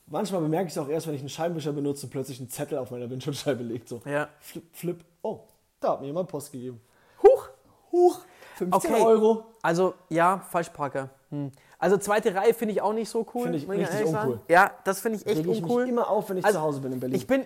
[0.08, 2.78] Manchmal bemerke ich es auch erst, wenn ich einen Scheinwischer benutze und plötzlich einen Zettel
[2.78, 3.88] auf meiner Windschutzscheibe liegt.
[3.88, 4.28] So, ja.
[4.40, 5.06] flip, flip.
[5.22, 5.40] Oh,
[5.80, 6.82] da hat mir jemand Post gegeben.
[7.24, 7.50] Huch!
[7.92, 8.22] Huch,
[8.56, 9.04] 15 Okay.
[9.04, 9.46] Euro.
[9.62, 11.10] Also, ja, Falschparker.
[11.32, 11.52] Hm.
[11.80, 13.44] Also, zweite Reihe finde ich auch nicht so cool.
[13.44, 14.32] Finde ich richtig sagen.
[14.34, 14.42] uncool.
[14.50, 15.84] Ja, das finde ich echt Rege ich uncool.
[15.84, 17.16] mich immer auf, wenn ich Also, zu Hause bin in Berlin.
[17.16, 17.46] Ich bin,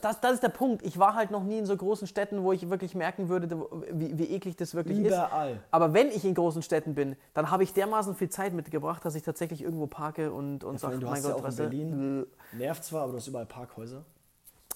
[0.00, 0.86] das, das ist der Punkt.
[0.86, 4.16] Ich war halt noch nie in so großen Städten, wo ich wirklich merken würde, wie,
[4.16, 5.08] wie eklig das wirklich ist.
[5.08, 5.60] Überall.
[5.72, 9.16] Aber wenn ich in großen Städten bin, dann habe ich dermaßen viel Zeit mitgebracht, dass
[9.16, 11.56] ich tatsächlich irgendwo parke und, und Vor sage, du mein hast ja Gott, auch in
[11.56, 12.26] du, Berlin.
[12.52, 14.04] Nervt zwar, aber du hast überall Parkhäuser.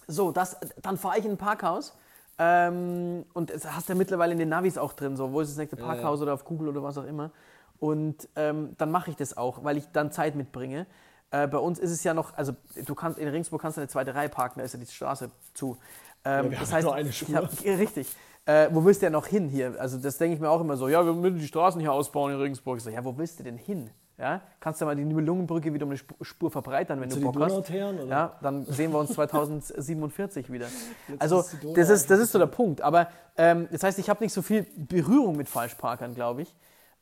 [0.09, 1.97] So, das, dann fahre ich in ein Parkhaus
[2.39, 5.59] ähm, und es hast ja mittlerweile in den Navis auch drin, so, wo ist das
[5.59, 7.31] nächste Ja, Parkhaus oder auf Google oder was auch immer.
[7.83, 10.87] Und ähm, dann mache ich das auch, weil ich dann Zeit mitbringe.
[11.33, 12.53] Äh, bei uns ist es ja noch, also
[12.87, 15.33] du kannst in Regensburg kannst du eine zweite Reihe parken, da ist ja die Straße
[15.53, 15.77] zu.
[16.25, 17.35] Ähm, wir das haben heißt, nur eine ich Spur.
[17.35, 18.15] hab, richtig.
[18.45, 19.75] Äh, wo willst du denn noch hin hier?
[19.81, 22.33] Also das denke ich mir auch immer so, ja, wir müssen die Straßen hier ausbauen
[22.33, 22.77] in Regensburg.
[22.79, 23.91] Ich so, ja, wo willst du denn hin?
[24.17, 24.43] Ja?
[24.61, 27.33] Kannst du mal die Nibelungenbrücke wieder um eine Sp- Spur verbreitern, wenn Zu du die
[27.33, 27.53] Bock hast?
[27.99, 28.07] Oder?
[28.09, 30.67] Ja, dann sehen wir uns 2047 wieder.
[31.09, 32.81] Jetzt Also ist das ist, das ist so der Punkt.
[32.83, 36.55] Aber ähm, das heißt, ich habe nicht so viel Berührung mit Falschparkern, glaube ich.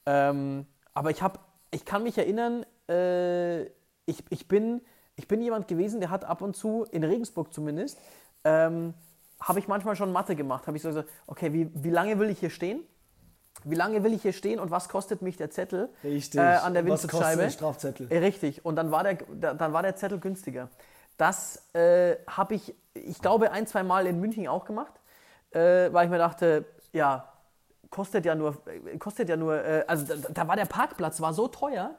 [0.06, 3.64] Ähm, aber ich, hab, ich kann mich erinnern, äh,
[4.06, 4.80] ich, ich, bin,
[5.16, 7.98] ich bin jemand gewesen, der hat ab und zu, in Regensburg zumindest,
[8.44, 8.94] ähm,
[9.40, 10.66] habe ich manchmal schon Mathe gemacht.
[10.66, 12.82] Habe ich so gesagt, okay, wie, wie lange will ich hier stehen?
[13.64, 16.86] Wie lange will ich hier stehen und was kostet mich der Zettel äh, an der
[16.88, 17.42] Was Windschutzscheibe?
[17.42, 18.06] ein Strafzettel?
[18.10, 18.64] Äh, Richtig.
[18.64, 20.68] Und dann war der, da- dann war der Zettel günstiger.
[21.18, 24.92] Das äh, habe ich, ich glaube, ein, zwei Mal in München auch gemacht,
[25.50, 27.29] äh, weil ich mir dachte, ja,
[27.90, 31.34] kostet ja nur, äh, kostet ja nur, äh, also da, da war der Parkplatz war
[31.34, 31.94] so teuer,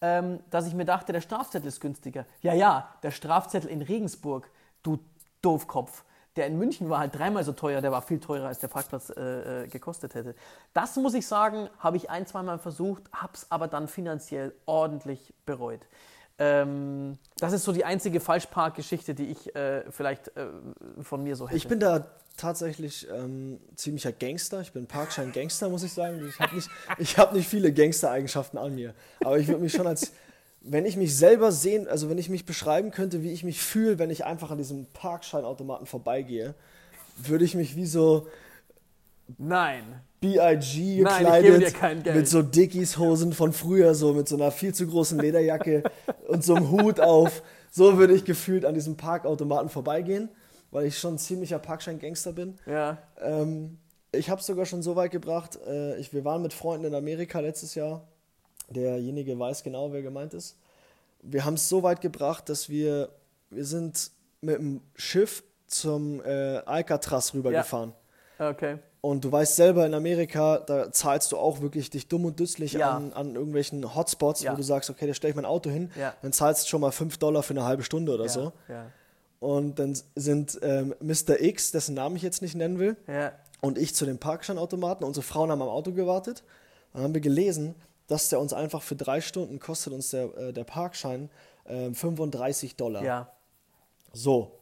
[0.00, 2.26] ähm, dass ich mir dachte, der Strafzettel ist günstiger.
[2.40, 4.50] Ja, ja, der Strafzettel in Regensburg,
[4.82, 4.98] du
[5.42, 6.04] Doofkopf.
[6.36, 9.10] Der in München war halt dreimal so teuer, der war viel teurer, als der Parkplatz
[9.10, 10.34] äh, äh, gekostet hätte.
[10.72, 15.32] Das muss ich sagen, habe ich ein, zweimal versucht, habe es aber dann finanziell ordentlich
[15.46, 15.86] bereut.
[16.38, 20.46] Ähm, das ist so die einzige Falschparkgeschichte, die ich äh, vielleicht äh,
[21.00, 21.56] von mir so hätte.
[21.56, 24.60] Ich bin da tatsächlich ähm, ziemlicher Gangster.
[24.60, 26.26] Ich bin Parkschein-Gangster, muss ich sagen.
[26.28, 28.94] Ich habe nicht, ich hab nicht viele Gangster-Eigenschaften an mir.
[29.20, 30.12] Aber ich würde mich schon als,
[30.60, 34.00] wenn ich mich selber sehen, also wenn ich mich beschreiben könnte, wie ich mich fühle,
[34.00, 36.54] wenn ich einfach an diesem Parkscheinautomaten vorbeigehe,
[37.16, 38.26] würde ich mich wie so
[39.38, 40.00] Nein.
[40.20, 40.96] B.I.G.
[40.96, 45.82] Gekleidet, mit so Dickies-Hosen von früher, so mit so einer viel zu großen Lederjacke
[46.28, 47.42] und so einem Hut auf.
[47.70, 50.30] So würde ich gefühlt an diesem Parkautomaten vorbeigehen,
[50.70, 52.58] weil ich schon ein ziemlicher Parkschein-Gangster bin.
[52.66, 52.98] Ja.
[53.20, 53.78] Ähm,
[54.12, 55.58] ich habe es sogar schon so weit gebracht.
[55.66, 58.06] Äh, ich, wir waren mit Freunden in Amerika letztes Jahr.
[58.70, 60.56] Derjenige weiß genau, wer gemeint ist.
[61.22, 63.10] wir haben es so weit gebracht, dass wir,
[63.50, 64.10] wir sind
[64.40, 67.92] mit dem Schiff zum äh, Alcatraz rübergefahren.
[68.38, 68.78] Okay.
[69.04, 72.72] Und du weißt selber, in Amerika, da zahlst du auch wirklich dich dumm und düsslich
[72.72, 72.92] Ja.
[72.96, 74.52] an, an irgendwelchen Hotspots, Ja.
[74.52, 76.14] wo du sagst, okay, da stelle ich mein Auto hin, Ja.
[76.22, 78.52] dann zahlst du schon mal 5 Dollar für eine halbe Stunde oder so.
[79.40, 81.38] Und dann sind ähm, Mr.
[81.38, 82.96] X, dessen Namen ich jetzt nicht nennen will,
[83.60, 85.04] und ich zu dem Parkscheinautomaten.
[85.06, 86.42] Unsere Frauen haben am Auto gewartet.
[86.94, 87.74] Dann haben wir gelesen,
[88.06, 91.28] dass der uns einfach für drei Stunden kostet uns der, äh, der Parkschein
[91.66, 93.04] äh, 35 Dollar.
[94.14, 94.52] So.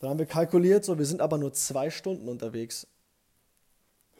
[0.00, 2.88] Dann haben wir kalkuliert, so, wir sind aber nur zwei Stunden unterwegs.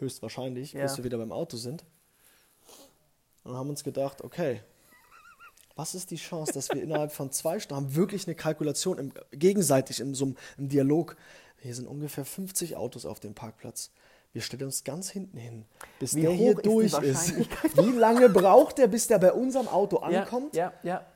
[0.02, 0.82] Höchstwahrscheinlich, Ja.
[0.82, 1.84] bis wir wieder beim Auto sind.
[3.44, 4.60] Und haben uns gedacht, okay,
[5.74, 9.12] was ist die Chance, dass wir innerhalb von zwei Stunden, haben wirklich eine Kalkulation im,
[9.32, 11.16] gegenseitig in so einem im Dialog.
[11.60, 13.90] Hier sind ungefähr 50 Autos auf dem Parkplatz.
[14.32, 15.64] Wir stellen uns ganz hinten hin,
[15.98, 17.36] bis Wie der hier ist durch ist.
[17.76, 20.54] Wie lange braucht der, bis der bei unserem Auto Ja, ankommt?
[20.56, 21.06] ja, ja.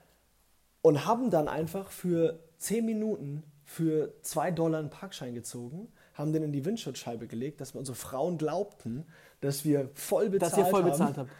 [0.83, 6.43] und haben dann einfach für 10 Minuten für 2 Dollar einen Parkschein gezogen, haben den
[6.43, 9.05] in die Windschutzscheibe gelegt, dass wir unsere Frauen glaubten,
[9.41, 11.31] dass wir voll bezahlt, Dass ihr voll haben bezahlt habt.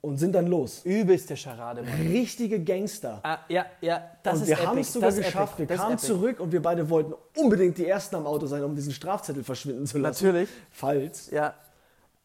[0.00, 0.82] und sind dann los.
[0.84, 2.00] Übelste Scharade, Mann.
[2.08, 3.20] Richtige Gangster.
[3.22, 5.58] Ah, ja, ja, das und ist wir haben es sogar das geschafft.
[5.58, 8.92] Wir kamen zurück und wir beide wollten unbedingt die Ersten am Auto sein, um diesen
[8.92, 10.24] Strafzettel verschwinden zu lassen.
[10.26, 10.48] Natürlich.
[10.70, 11.30] Falls.
[11.30, 11.54] Ja.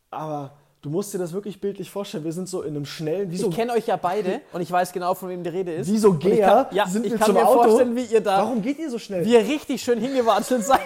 [0.10, 2.24] Aber du musst dir das wirklich bildlich vorstellen.
[2.24, 4.72] Wir sind so in einem schnellen, wie so, Ich kenne euch ja beide und ich
[4.72, 5.92] weiß genau, von wem die Rede ist.
[5.92, 7.64] wie so kann, ja, sind ich wir kann zum mir Auto.
[7.64, 9.26] vorstellen, wie ihr da, Warum geht ihr so schnell?
[9.26, 10.82] wie ihr richtig schön hingewatschelt seid.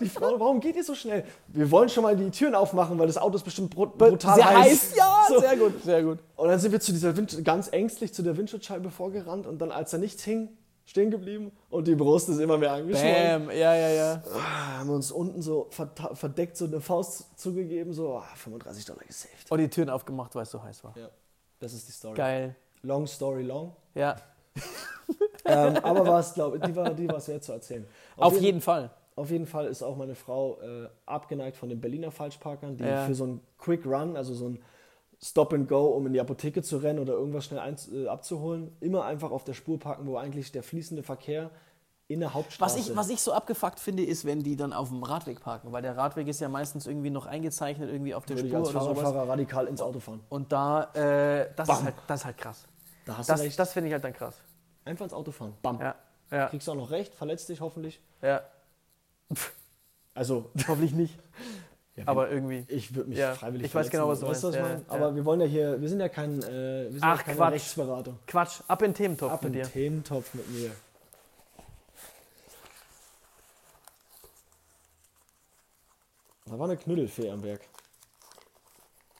[0.00, 1.24] Die Frau, warum geht ihr so schnell?
[1.48, 4.48] Wir wollen schon mal die Türen aufmachen, weil das Auto ist bestimmt brut brutal Sehr
[4.48, 4.70] heiß.
[4.70, 5.40] heiß, ja, So.
[5.40, 6.18] sehr gut, sehr gut.
[6.36, 9.70] Und dann sind wir zu dieser Wind ganz ängstlich zu der Windschutzscheibe vorgerannt und dann,
[9.70, 10.48] als da nichts hing,
[10.88, 13.46] stehen geblieben und die Brust ist immer mehr angeschwollen.
[13.46, 14.22] Bam, ja, ja, ja.
[14.34, 19.50] Ah, Haben uns unten so verdeckt so eine Faust zugegeben, so ah, 35 Dollar gesaved.
[19.50, 20.94] Und die Türen aufgemacht, weil es so heiß war.
[20.96, 21.10] Ja,
[21.60, 22.16] das ist die Story.
[22.16, 22.56] Geil.
[22.82, 23.76] Long story long.
[23.94, 24.16] Ja,
[25.44, 27.86] ähm, aber war es, glaube die war, die war es wert zu erzählen.
[28.16, 28.90] auf jeden Fall.
[29.14, 33.04] Auf jeden Fall ist auch meine Frau äh, abgeneigt von den Berliner Falschparkern, die Ja.
[33.04, 34.62] für so einen Quick Run, also so ein
[35.22, 38.76] Stop and Go, um in die Apotheke zu rennen oder irgendwas schnell einz- äh, abzuholen,
[38.80, 41.50] immer einfach auf der Spur parken, wo eigentlich der fließende Verkehr
[42.06, 42.78] in der Was Hauptstraße.
[42.78, 45.82] ich, was ich so abgefuckt finde, ist, wenn die dann auf dem Radweg parken, weil
[45.82, 48.70] der Radweg ist ja meistens irgendwie noch eingezeichnet, irgendwie auf der würde ich Spur als
[48.70, 48.98] oder sowas.
[49.00, 50.20] Fahrradfahrer radikal ins Auto fahren.
[50.30, 52.64] Und da, äh, das, ist halt, das ist halt krass.
[53.04, 53.58] Da hast Das, du recht.
[53.58, 54.36] das finde ich halt dann krass.
[54.84, 55.54] Einfach ins Auto fahren.
[55.60, 55.80] Bam.
[55.80, 55.94] Ja,
[56.30, 58.00] ja, Kriegst du auch noch recht, verletzt dich hoffentlich.
[58.22, 58.40] ja.
[60.14, 61.18] Also, Hoffentlich nicht.
[61.98, 62.64] ja, Aber irgendwie.
[62.68, 64.68] ich würde mich Ja, freiwillig ich weiß genau, was du Weißt was meinst.
[64.68, 65.00] meine?
[65.00, 67.22] Ja, Aber wir wollen ja hier, wir sind ja kein, äh, wir sind Ach, ja
[67.24, 67.52] keine Quatsch.
[67.52, 68.18] Rechtsberatung.
[68.26, 69.62] Quatsch, ab in den Thementopf Ab mit in dir.
[69.64, 70.70] den Thementopf mit mir.
[76.46, 77.60] Da war eine Knüttelfee am Werk.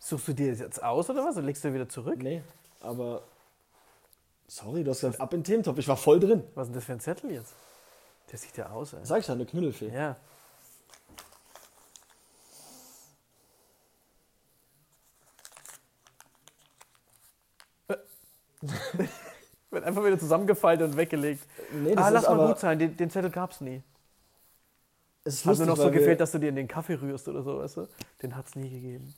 [0.01, 1.37] Suchst du dir das jetzt aus oder was?
[1.37, 2.19] Und legst du wieder zurück?
[2.23, 2.43] Nee,
[2.81, 3.23] aber.
[4.47, 5.77] Sorry, du hast gesagt, ab in den Thementopf.
[5.79, 6.43] Ich war voll drin.
[6.55, 7.53] Was ist denn das für ein Zettel jetzt?
[8.33, 9.01] Der sieht ja aus, ey.
[9.05, 9.89] Sag ich ja, eine Knüttelfee.
[9.93, 10.17] Ja.
[19.79, 21.47] Wird einfach wieder zusammengefaltet und weggelegt.
[21.73, 23.81] Nee, das Ah, lass mal gut sein, den, den Zettel gab's nie.
[25.23, 27.43] Es ist Hat nur noch so gefehlt, dass du dir in den Kaffee rührst oder
[27.45, 27.89] so, weißt du?
[28.23, 29.15] Den hat's nie gegeben.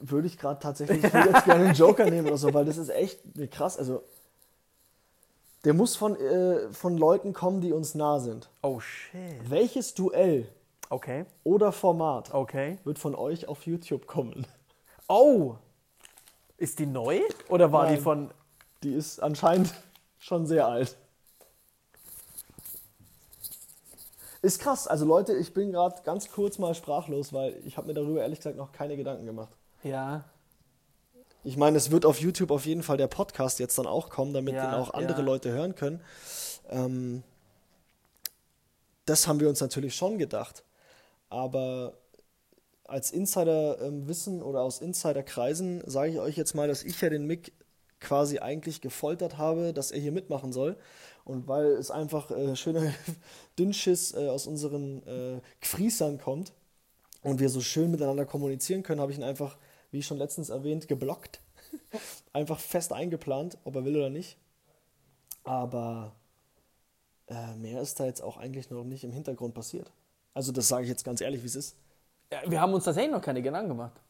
[0.00, 2.76] würde ich gerade tatsächlich ich würde jetzt gerne einen Joker nehmen oder so, weil das
[2.76, 3.20] ist echt
[3.52, 3.78] krass.
[3.78, 4.02] Also,
[5.64, 8.48] der muss von, äh, von Leuten kommen, die uns nah sind.
[8.62, 9.48] Oh shit.
[9.48, 10.48] Welches Duell
[10.88, 12.78] Okay, oder Format okay.
[12.82, 14.44] wird von euch auf YouTube kommen?
[15.06, 15.54] Oh!
[16.56, 17.20] Ist die neu?
[17.48, 18.02] Oder war die Nein.
[18.02, 18.30] von.
[18.82, 19.72] Die ist anscheinend
[20.20, 20.96] schon sehr alt.
[24.42, 24.86] Ist krass.
[24.86, 28.38] Also Leute, ich bin gerade ganz kurz mal sprachlos, weil ich habe mir darüber ehrlich
[28.38, 29.50] gesagt noch keine Gedanken gemacht.
[29.82, 30.24] Ja.
[31.42, 34.32] Ich meine, es wird auf YouTube auf jeden Fall der Podcast jetzt dann auch kommen,
[34.32, 35.24] damit Ja, den auch andere ja.
[35.24, 36.00] Leute hören können.
[36.70, 37.22] Ähm,
[39.06, 40.64] das haben wir uns natürlich schon gedacht.
[41.28, 41.94] Aber
[42.84, 47.52] als Insider-Wissen oder aus Insiderkreisen sage ich euch jetzt mal, dass ich ja den Mick
[48.00, 50.76] quasi eigentlich gefoltert habe, dass er hier mitmachen soll.
[51.24, 52.92] Und weil es einfach äh, schöner
[53.58, 56.52] Dünnschiss äh, aus unseren äh, Gfriesern kommt
[57.22, 59.56] und wir so schön miteinander kommunizieren können, habe ich ihn einfach,
[59.90, 61.40] wie schon letztens erwähnt, geblockt.
[62.32, 64.36] einfach fest eingeplant, ob er will oder nicht.
[65.44, 66.14] Aber
[67.28, 69.90] äh, mehr ist da jetzt auch eigentlich noch nicht im Hintergrund passiert.
[70.34, 71.76] Also das sage ich jetzt ganz ehrlich, wie es ist.
[72.32, 72.42] ja.
[72.46, 74.00] Wir haben uns tatsächlich noch keine Gedanken gemacht.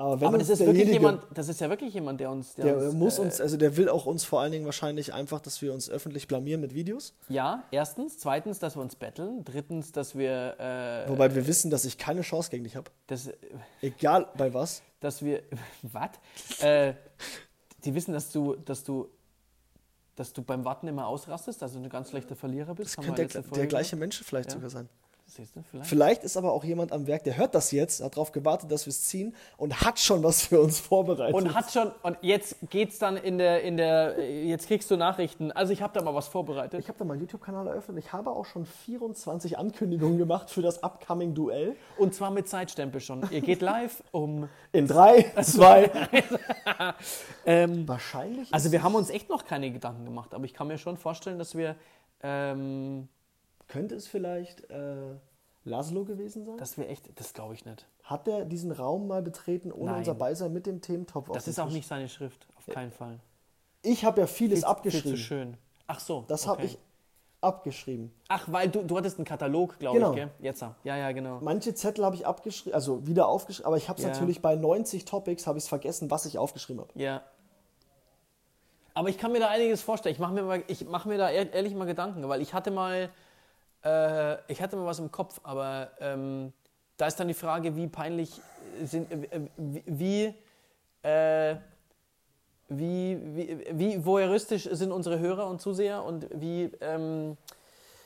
[0.00, 2.54] Aber wenn Aber das ist wirklich jemand, das ist ja wirklich jemand, der uns.
[2.54, 5.40] der uns, muss äh, uns, also der will auch uns vor allen Dingen wahrscheinlich einfach,
[5.40, 7.14] dass wir uns öffentlich blamieren mit Videos.
[7.28, 8.16] Ja, erstens.
[8.18, 9.44] Zweitens, dass wir uns betteln.
[9.44, 10.58] Drittens, dass wir.
[10.60, 12.92] Äh, Wobei wir wissen, dass ich keine Chance gegen dich habe.
[13.08, 13.28] das,
[13.82, 14.82] Egal bei was.
[15.00, 15.42] dass wir.
[15.82, 16.10] Was?
[16.62, 16.94] Äh,
[17.84, 19.08] die wissen, dass du, dass du
[20.14, 22.98] dass du beim Warten immer ausrastest, also ein ganz schlechter Verlierer bist.
[22.98, 24.56] Das könnte der, der gleiche Mensch vielleicht Ja.
[24.56, 24.88] sogar sein.
[25.34, 25.88] Vielleicht.
[25.88, 28.86] Vielleicht ist aber auch jemand am Werk, der hört das jetzt, hat darauf gewartet, dass
[28.86, 31.34] wir es ziehen und hat schon was für uns vorbereitet.
[31.34, 35.52] Und hat schon, und jetzt geht's dann in der, in der, jetzt kriegst du Nachrichten.
[35.52, 36.80] Also ich habe da mal was vorbereitet.
[36.80, 40.82] ich habe da meinen YouTube-Kanal eröffnet ich habe auch schon 24 Ankündigungen gemacht für das
[40.82, 41.76] upcoming Duell.
[41.96, 43.28] Und zwar mit Zeitstempel schon.
[43.30, 44.48] Ihr geht live um.
[44.72, 45.90] In drei, zwei.
[47.44, 48.52] Ähm, Wahrscheinlich.
[48.52, 51.38] also wir haben uns echt noch keine Gedanken gemacht, aber ich kann mir schon vorstellen,
[51.38, 51.76] dass wir,
[52.22, 53.08] ähm,
[53.68, 55.14] Könnte es vielleicht äh,
[55.64, 56.56] Laszlo gewesen sein?
[56.56, 57.86] dass wir echt, das glaube ich nicht.
[58.02, 59.98] Hat der diesen Raum mal betreten ohne Nein.
[60.00, 61.28] unser Beisein mit dem Thementopf?
[61.30, 61.74] Das ist auch Tisch?
[61.74, 63.20] nicht seine Schrift, auf keinen Fall.
[63.82, 65.02] Ich habe ja vieles Viel- abgeschrieben.
[65.10, 65.56] Viel zu schön.
[65.86, 66.24] Ach so.
[66.28, 66.72] Das habe okay.
[66.72, 66.78] ich
[67.40, 68.12] abgeschrieben.
[68.28, 70.10] Ach, weil du, du hattest einen Katalog, glaube Genau.
[70.10, 70.30] ich, gell?
[70.40, 71.38] Jetzt, ja, ja, genau.
[71.40, 74.10] Manche Zettel habe ich abgeschrieben, also wieder aufgeschrieben, aber ich habe es Ja.
[74.10, 76.98] natürlich bei 90 Topics habe ich es vergessen, was ich aufgeschrieben habe.
[76.98, 77.22] Ja.
[78.94, 80.14] Aber ich kann mir da einiges vorstellen.
[80.14, 82.72] Ich mache mir, mal- ich mach mir da ehr- ehrlich mal Gedanken, weil ich hatte
[82.72, 83.10] mal,
[83.84, 86.52] äh, ich hatte mal was im Kopf, aber ähm,
[86.96, 88.40] da ist dann die Frage, wie peinlich
[88.82, 91.56] sind, äh, wie, wie, äh,
[92.68, 97.36] wie, wie, wie voyeuristisch sind unsere Hörer und Zuseher und wie, ähm,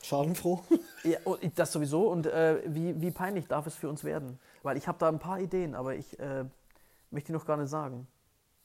[0.03, 0.59] Schadenfroh.
[1.03, 4.39] ja, und das sowieso und äh, wie, wie peinlich darf es für uns werden?
[4.61, 6.43] Weil ich habe da ein paar Ideen, aber ich äh,
[7.09, 8.07] möchte die noch gar nicht sagen.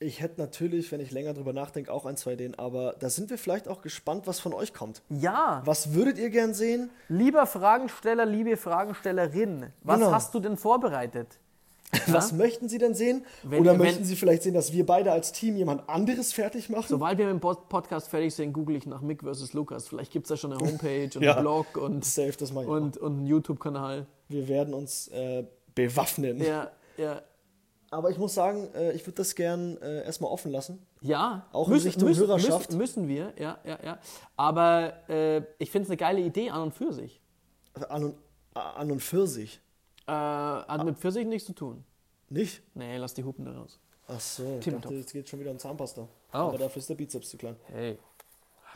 [0.01, 3.29] Ich hätte natürlich, wenn ich länger drüber nachdenke, auch ein, zwei Ideen, aber da sind
[3.29, 5.01] wir vielleicht auch gespannt, was von euch kommt.
[5.09, 6.89] Ja, Was würdet ihr gern sehen?
[7.09, 10.11] Lieber Fragensteller, liebe Fragenstellerin, was Genau.
[10.11, 11.37] hast du denn vorbereitet?
[12.07, 13.25] Was möchten Sie denn sehen?
[13.41, 16.69] Wenn- Oder wenn- möchten Sie vielleicht sehen, dass wir beide als Team jemand anderes fertig
[16.69, 16.85] machen?
[16.87, 19.53] Sobald wir mit dem Pod- Podcast fertig sind, google ich nach Mick vs.
[19.53, 19.87] Lukas.
[19.87, 21.33] Vielleicht gibt es da schon eine Homepage und Ja.
[21.33, 22.31] einen Blog und, Safe,
[22.67, 24.05] und, und einen YouTube-Kanal.
[24.27, 26.37] Wir werden uns äh, bewaffnen.
[26.43, 27.23] Ja, ja.
[27.91, 30.85] Aber ich muss sagen, äh, ich würde das gern äh, erstmal offen lassen.
[31.01, 32.67] Ja, Auch in Richtung Hörerschaft.
[32.71, 33.97] Müssen, müssen wir, ja, ja, ja.
[34.37, 37.19] Aber äh, ich finde es eine geile Idee an und für sich.
[37.89, 38.15] An und,
[38.53, 39.59] an und für sich.
[40.07, 41.83] Äh, hat mit für sich nichts zu tun.
[42.29, 42.61] Nicht?
[42.75, 43.79] Nee, lass die Hupen da raus.
[44.07, 46.01] Ach so, dachte, jetzt geht schon wieder um Zahnpasta.
[46.01, 46.07] Oh.
[46.37, 47.55] Aber dafür ist der Bizeps zu klein.
[47.71, 47.97] Hey,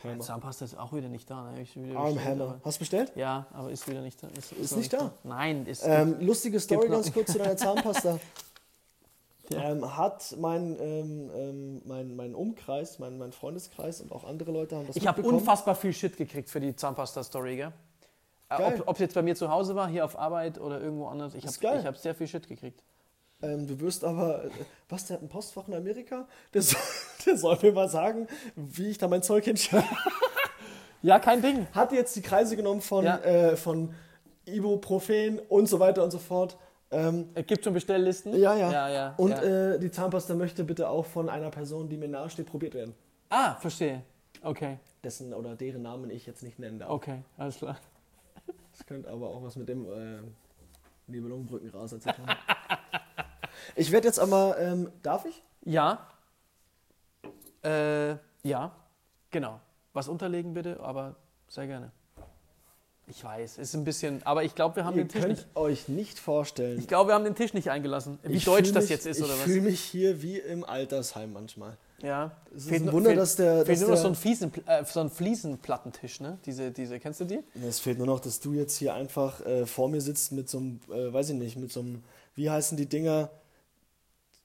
[0.02, 0.20] Hammer.
[0.20, 1.50] Zahnpasta ist auch wieder nicht da.
[1.52, 1.62] Ne?
[1.62, 2.44] Ich wieder Arm bestellt, Hammer.
[2.44, 3.12] aber- Hast du bestellt?
[3.16, 4.28] Ja, aber ist wieder nicht da.
[4.36, 5.12] Ist, Ist noch nicht da?
[5.24, 5.82] Nein, ist.
[5.84, 8.18] Ähm, lustige Story ganz kurz zu deiner Zahnpasta.
[9.50, 9.70] Ja.
[9.70, 14.76] ähm, hat mein, ähm, ähm, mein, mein Umkreis, mein, mein Freundeskreis und auch andere Leute
[14.76, 17.72] haben das Ich habe unfassbar viel Shit gekriegt für die Zahnpasta-Story, gell?
[18.48, 18.82] Äh, Geil.
[18.86, 21.34] Ob es jetzt bei mir zu Hause war, hier auf Arbeit oder irgendwo anders.
[21.34, 22.82] Ich habe hab sehr viel Shit gekriegt.
[23.42, 24.50] Ähm, du wirst aber, äh,
[24.88, 26.26] was, der hat ein Postfach in Amerika?
[26.54, 26.80] Der soll,
[27.26, 28.26] der soll mir mal sagen,
[28.56, 29.84] wie ich da mein Zeug hinstelle.
[31.02, 31.66] Ja, kein Ding.
[31.72, 33.18] Hat jetzt die Kreise genommen von, Ja.
[33.18, 33.94] äh, von
[34.46, 36.56] Ibuprofen und so weiter und so fort.
[36.94, 38.34] Ähm, Es gibt schon Bestelllisten.
[38.38, 38.70] ja, ja.
[38.70, 39.74] ja, ja und ja.
[39.74, 42.94] Äh, die Zahnpasta möchte bitte auch von einer Person, die mir nahesteht, probiert werden.
[43.30, 44.02] ah, verstehe.
[44.42, 46.90] Okay, Dessen oder deren Namen ich jetzt nicht nennen darf.
[46.90, 47.76] okay, alles klar.
[48.72, 50.18] Das könnte aber auch was mit dem äh,
[51.06, 52.26] Nibelungenbrückenraser zu tun
[53.76, 55.42] ich werde jetzt aber, ähm, darf ich?
[55.64, 56.06] Ja.
[57.62, 58.72] Äh, ja,
[59.30, 59.60] genau.
[59.92, 61.16] Was unterlegen bitte, aber
[61.48, 61.90] sehr gerne.
[63.06, 65.46] Ich weiß, ist ein bisschen, aber ich glaube, wir haben Ihr den Tisch könnt nicht.
[65.56, 66.78] euch nicht vorstellen.
[66.78, 68.18] Ich glaube, wir haben den Tisch nicht eingelassen.
[68.22, 69.40] Wie Ich deutsch das mich, jetzt ist ich oder was?
[69.42, 71.76] fühle mich hier wie im Altersheim manchmal.
[72.02, 72.32] Ja.
[72.56, 75.00] Es ist ein Wunder, dass der- Fehlt dass nur noch so ein, Fliesen, äh, so
[75.00, 76.38] ein Fliesenplattentisch, ne?
[76.46, 77.40] Diese, diese, kennst du die?
[77.66, 80.58] Es fehlt nur noch, dass du jetzt hier einfach äh, vor mir sitzt mit so
[80.58, 82.02] einem, äh, weiß ich nicht, mit so einem,
[82.34, 83.30] wie heißen die Dinger?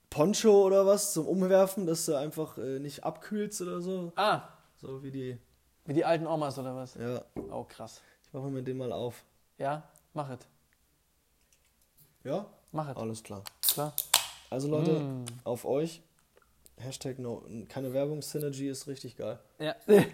[0.10, 4.12] Poncho oder was zum Umwerfen, dass du einfach äh, nicht abkühlst oder so.
[4.16, 4.42] Ah,
[4.82, 5.38] So wie die,
[5.86, 6.96] wie die alten Omas oder was?
[6.96, 7.24] ja.
[7.52, 8.02] Oh, krass.
[8.30, 9.24] Ich mache mir den mal auf.
[9.58, 10.40] Ja, mach es.
[12.24, 12.46] Ja?
[12.72, 12.96] Mach es.
[12.96, 13.44] Alles klar.
[13.62, 13.94] Klar.
[14.52, 15.26] Also Leute, Mm.
[15.44, 16.02] auf euch.
[16.78, 19.40] Hashtag no, keine Werbung, Synergy ist richtig geil.
[19.60, 19.76] Ja.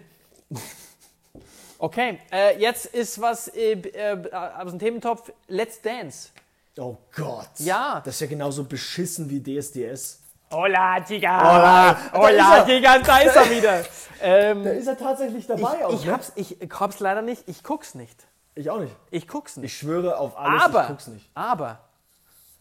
[1.78, 6.30] Okay, äh, jetzt ist was äh, äh, aus dem Thementopf Let's Dance.
[6.78, 7.50] Oh Gott.
[7.58, 8.00] Ja.
[8.02, 10.20] Das ist ja genauso beschissen wie DSDS.
[10.50, 11.38] Hola, Chica!
[11.40, 12.12] Hola.
[12.12, 12.76] Hola, Da ist er.
[12.76, 13.84] Chica, da ist er wieder.
[14.20, 16.12] ähm, Da ist er tatsächlich ich, dabei auch, ich, ne?
[16.12, 18.26] hab's, ich hab's leider nicht, ich guck's nicht.
[18.54, 18.94] Ich auch nicht.
[19.10, 19.72] Ich guck's nicht.
[19.72, 21.30] Ich schwöre auf alles, ich aber, guck's nicht.
[21.34, 21.80] aber,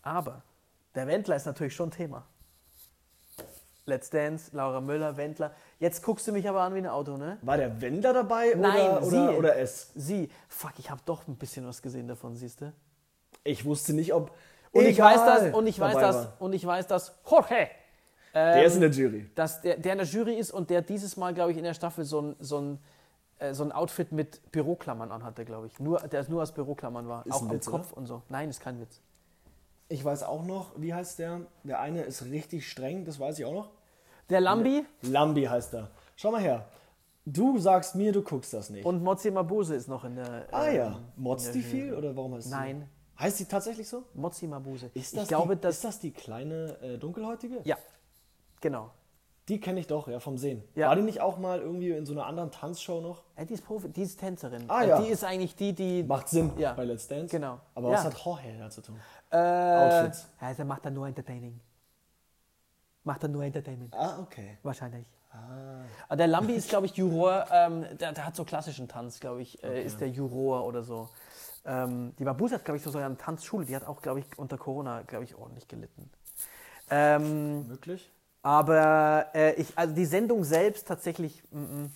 [0.01, 0.41] aber,
[0.95, 2.25] der Wendler ist natürlich schon Thema.
[3.87, 5.51] Let's Dance, Laura Müller, Wendler.
[5.79, 7.37] Jetzt guckst du mich aber an wie ein Auto, ne?
[7.43, 9.15] War der Wender dabei Nein, oder, sie.
[9.19, 9.91] oder, oder es?
[9.93, 12.73] Sie, fuck, ich habe doch ein bisschen was gesehen davon, siehst du?
[13.43, 14.31] Ich wusste nicht, ob.
[14.75, 16.33] Und ich weiß das, und ich weiß das, war.
[16.39, 17.69] und ich weiß das, Jorge,
[18.33, 19.29] Der ist in der Jury.
[19.33, 21.73] dass der, der in der Jury ist und der dieses Mal, glaube ich, in der
[21.73, 22.79] Staffel so ein, so ein,
[23.39, 25.79] äh, so ein Outfit mit Büroklammern anhatte, glaube ich.
[25.79, 27.25] Nur, der nur aus Büroklammern war.
[27.25, 28.21] Ist auch am Witz, Kopf und so.
[28.27, 28.99] Nein, ist kein Witz.
[29.87, 31.41] Ich weiß auch noch, wie heißt der?
[31.63, 33.69] Der eine ist richtig streng, das weiß ich auch noch.
[34.29, 35.89] Der Lambi, Lambi heißt er.
[36.17, 36.65] Schau mal her.
[37.25, 38.85] Du sagst mir, du guckst das nicht.
[38.85, 40.47] Und Mozzi Mabuse ist noch in der.
[40.51, 40.87] ah ja.
[40.87, 42.49] ähm, Motzt in die viel oder warum heißt?
[42.51, 42.89] Nein,
[43.19, 44.03] Heißt die tatsächlich so?
[44.13, 44.91] Mozzi Mabuse.
[44.93, 45.75] Ist das, ich glaube, die, dass.
[45.75, 47.61] ist das die kleine äh, dunkelhäutige?
[47.63, 47.77] ja,
[48.61, 48.91] genau.
[49.47, 50.63] Die kenne ich doch, ja, vom Sehen.
[50.73, 50.87] Ja.
[50.89, 53.21] War die nicht auch mal irgendwie in so einer anderen Tanzshow noch?
[53.37, 54.63] Ja, die ist Profi, die ist Tänzerin.
[54.67, 55.01] Ah, Äh, ja.
[55.01, 56.01] Die ist eigentlich die, die.
[56.03, 56.73] Macht Sinn Ja.
[56.73, 57.27] bei Let's Dance.
[57.29, 57.59] Genau.
[57.75, 58.99] Aber was hat Jorge da zu tun?
[59.29, 60.27] Äh, Outfits.
[60.41, 61.59] Ja, der macht dann nur Entertaining.
[63.03, 63.93] Macht dann nur Entertainment.
[63.93, 64.57] Ah, okay.
[64.63, 65.05] Wahrscheinlich.
[66.09, 66.15] Ah.
[66.15, 67.45] Der Lambi ist, glaube ich, Juror.
[67.51, 69.61] Ähm, der, der hat so klassischen Tanz, glaube ich.
[69.63, 71.09] Äh, Ist der Juror oder so.
[71.65, 73.65] Ähm, die Mabuse hat, glaube ich, so sogar eine Tanzschule.
[73.65, 76.09] Die hat auch, glaube ich, unter Corona, glaube ich, ordentlich gelitten.
[76.89, 78.11] Ähm, Möglich?
[78.43, 81.91] aber äh, ich, also die Sendung selbst tatsächlich mm, mm,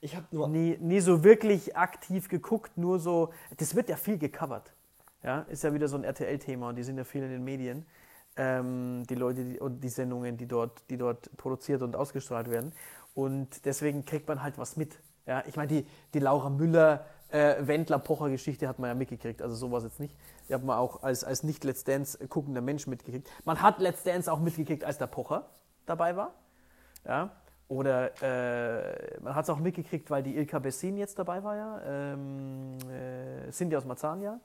[0.00, 0.48] Ich habe nur.
[0.48, 4.72] nie, nie so wirklich aktiv geguckt, nur so, das wird ja viel gecovert.
[5.22, 7.86] Ja, ist ja wieder so ein RTL-Thema und die sind ja viel in den Medien.
[8.36, 12.72] Ähm, die Leute die, und die Sendungen, die dort, die dort produziert und ausgestrahlt werden.
[13.14, 14.98] Und deswegen kriegt man halt was mit.
[15.26, 19.84] Ja, ich meine, die, die Laura Müller, äh, Wendler-Pocher-Geschichte hat man ja mitgekriegt, also sowas
[19.84, 20.16] jetzt nicht.
[20.48, 23.28] Die hat man auch als, als nicht Let's Dance guckender Mensch mitgekriegt.
[23.44, 25.48] Man hat Let's Dance auch mitgekriegt, als der Pocher
[25.86, 26.34] dabei war.
[27.06, 27.30] Ja.
[27.68, 31.80] Oder äh, man hat es auch mitgekriegt, weil die Ilka Bessin jetzt dabei war, ja.
[31.86, 34.38] Ähm, äh, Cindy aus Marzahn, ja.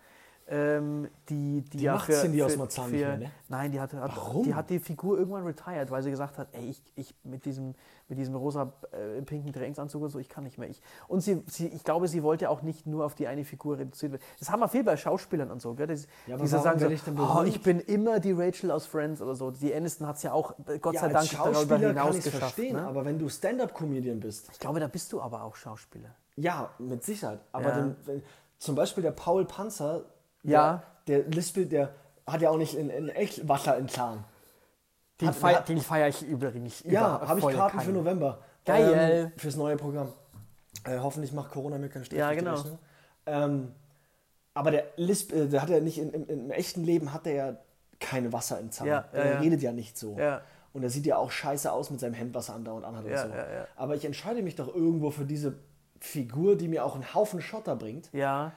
[0.49, 3.31] Ähm, die, die, Die ja macht für, Cindy aus Marzahn für, nicht mehr, ne?
[3.49, 4.43] Nein, die hat, hat, Warum?
[4.43, 7.75] die hat die Figur irgendwann retired, weil sie gesagt hat, ey, ich, ich mit diesem,
[8.07, 10.69] mit diesem rosa äh, pinken Trainingsanzug und so, ich kann nicht mehr.
[10.69, 13.77] Ich, und sie, sie, ich glaube, sie wollte auch nicht nur auf die eine Figur
[13.77, 14.21] reduziert werden.
[14.39, 15.87] Das haben wir viel bei Schauspielern und so, gell?
[15.87, 19.21] Das, Ja, die warum sagen so, ich oh, ich bin immer die Rachel aus Friends
[19.21, 19.51] oder so.
[19.51, 22.15] Die Aniston hat es ja auch, äh, Gott Ja, sei Dank, darüber Schauspieler kann hinaus
[22.19, 22.41] es geschafft.
[22.55, 22.85] verstehen, ne?
[22.87, 26.15] aber wenn du Stand-Up-Comedian bist, Ich glaube, da bist du aber auch Schauspieler.
[26.37, 27.41] ja, mit Sicherheit.
[27.51, 27.81] Aber Ja.
[27.81, 28.23] den, wenn,
[28.59, 30.05] zum Beispiel der Paul Panzer,
[30.51, 30.83] Ja.
[31.07, 31.93] der lispelt, der
[32.25, 34.23] hat ja auch nicht in, in echt Wasser in Zahn.
[35.21, 36.83] Den, feier, feiere ich übrigens.
[36.85, 37.85] Ja, habe ich Karten keinen.
[37.85, 38.39] für November.
[38.65, 39.31] Geil.
[39.33, 40.13] Ähm, fürs neue Programm.
[40.83, 42.19] Äh, hoffentlich macht Corona mir keinen Strich.
[42.19, 42.63] Ja, durch genau.
[43.25, 43.73] Ähm,
[44.53, 47.33] aber der Lisp, äh, der hat ja nicht, in, im, im echten Leben hat er
[47.33, 47.57] ja
[47.99, 48.87] keine Wasser im Zahn.
[48.87, 50.17] Ja, ja, er redet ja nicht so.
[50.17, 50.41] Ja.
[50.73, 53.17] Und er sieht ja auch scheiße aus mit seinem Hemd, was er andauernd anhat und
[53.17, 53.27] so.
[53.29, 53.67] ja, ja.
[53.75, 55.55] Aber ich entscheide mich doch irgendwo für diese
[55.99, 58.11] Figur, die mir auch einen Haufen Schotter bringt.
[58.13, 58.51] Ja.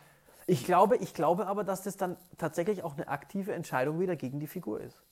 [0.50, 4.40] Ich glaube, ich glaube aber, dass das dann tatsächlich auch eine aktive Entscheidung wieder gegen
[4.40, 5.02] die Figur ist.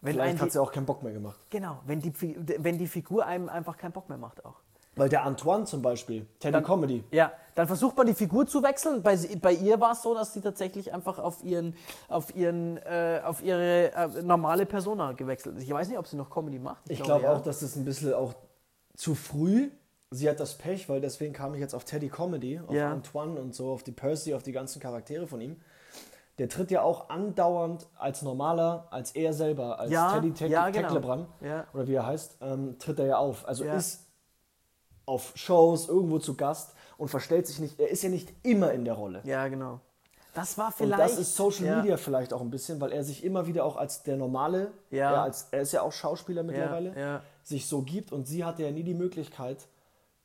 [0.00, 1.38] Wenn Vielleicht hat sie auch keinen Bock mehr gemacht.
[1.50, 2.12] genau, wenn die,
[2.58, 4.54] wenn die Figur einem einfach keinen Bock mehr macht auch.
[4.96, 8.62] Weil der Antoine zum Beispiel, Teddy Dann- Comedy, Ja, dann versucht man die Figur zu
[8.62, 9.02] wechseln.
[9.02, 11.76] Bei, bei ihr war es so, dass sie tatsächlich einfach auf, ihren,
[12.08, 15.64] auf, ihren, äh, auf ihre äh, normale Persona gewechselt ist.
[15.64, 16.88] Ich weiß nicht, ob sie noch Comedy macht.
[16.90, 17.32] Ich glaube ja.
[17.32, 18.34] auch, dass das ein bisschen auch
[18.96, 19.70] zu früh.
[20.10, 22.90] Sie hat das Pech, weil deswegen kam ich jetzt auf Teddy Comedy, auf Ja.
[22.90, 25.56] Antoine und so, auf die Percy, auf die ganzen Charaktere von ihm.
[26.38, 30.70] Der tritt ja auch andauernd als normaler, als er selber, als Ja, Teddy Te ja,
[30.70, 30.86] genau.
[30.88, 31.28] Tecklebrand,
[31.74, 33.46] oder wie er heißt, ähm, tritt er ja auf.
[33.46, 34.06] Also ist
[35.04, 37.78] auf Shows irgendwo zu Gast und verstellt sich nicht.
[37.80, 39.20] Er ist ja nicht immer in der Rolle.
[39.24, 39.80] Ja, genau.
[40.34, 41.00] Das war Und vielleicht.
[41.02, 43.76] das ist Social ja, Media vielleicht auch ein bisschen, weil er sich immer wieder auch
[43.76, 45.12] als der normale, Ja.
[45.12, 47.22] er, als, er ist ja auch Schauspieler mittlerweile, ja.
[47.42, 49.66] sich so gibt und sie hatte ja nie die Möglichkeit,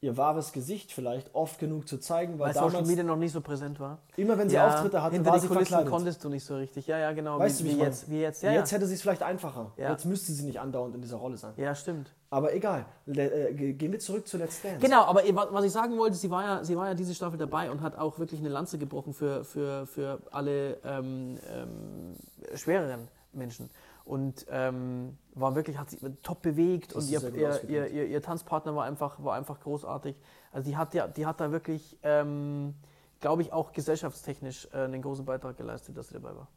[0.04, 3.32] ihr wahres Gesicht vielleicht oft genug zu zeigen, weil, Weil Social damals, Media noch nicht
[3.32, 4.00] so präsent war.
[4.18, 5.92] immer wenn sie ja, Auftritte hatte, hinter war die sie Kulissen verkleidet.
[5.92, 6.88] konntest du nicht so richtig.
[6.88, 7.40] Ja, ja, genau.
[7.40, 8.44] Weißt wie, du, wie wie, jetzt, wie jetzt.
[8.44, 8.76] Ja, Jetzt ja.
[8.78, 9.72] hätte sie es vielleicht einfacher.
[9.78, 9.92] Ja.
[9.92, 11.54] Jetzt müsste sie nicht andauernd in dieser Rolle sein.
[11.58, 12.14] ja, stimmt.
[12.30, 14.80] Aber egal, Le äh, ge- gehen wir zurück zu Let's Dance.
[14.80, 17.38] Genau, aber wa- was ich sagen wollte, sie war ja, sie war ja diese Staffel
[17.38, 22.16] dabei und hat auch wirklich eine Lanze gebrochen für, für, für alle ähm, ähm,
[22.56, 23.70] schwereren Menschen.
[24.06, 28.22] Und ähm, war wirklich, hat sich top bewegt Das und ihr, ihr, ihr, ihr, ihr
[28.22, 30.16] Tanzpartner war einfach, war einfach großartig.
[30.52, 32.76] Also die hat ja, die hat da wirklich, ähm,
[33.22, 36.50] glaube ich, auch gesellschaftstechnisch äh, einen großen Beitrag geleistet, dass sie dabei war.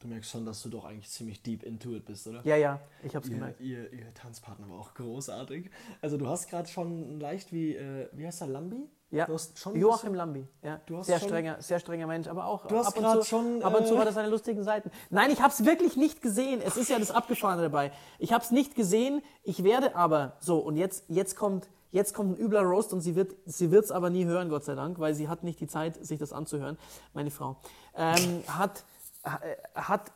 [0.00, 2.40] Du merkst schon, dass du doch eigentlich ziemlich deep into it bist, oder?
[2.44, 3.60] Ja, ja, ich habe es Ihr, gemerkt.
[3.60, 5.70] ihr, ihr Tanzpartner war auch großartig.
[6.00, 8.88] Also du hast gerade schon leicht wie, äh, wie heißt er, Lambi?
[9.12, 10.48] Ja, Du hast schon Joachim Lambi.
[10.62, 10.80] Ja.
[10.86, 13.62] Du hast sehr, strenger, sehr strenger Mensch, aber auch Du hast ab, und zu, schon,
[13.62, 14.90] ab und zu äh, hat er seine lustigen Seiten.
[15.10, 16.62] Nein, ich habe es wirklich nicht gesehen.
[16.64, 17.92] Es ist ja das Abgefahrene dabei.
[18.18, 19.22] Ich habe es nicht gesehen.
[19.42, 23.14] Ich werde aber, so, und jetzt, jetzt, kommt, jetzt kommt ein übler Roast und sie
[23.14, 26.02] wird sie es aber nie hören, Gott sei Dank, weil sie hat nicht die Zeit,
[26.02, 26.78] sich das anzuhören,
[27.12, 27.56] meine Frau.
[27.94, 28.82] Ähm, hat,
[29.24, 29.28] äh,
[29.74, 30.10] hat,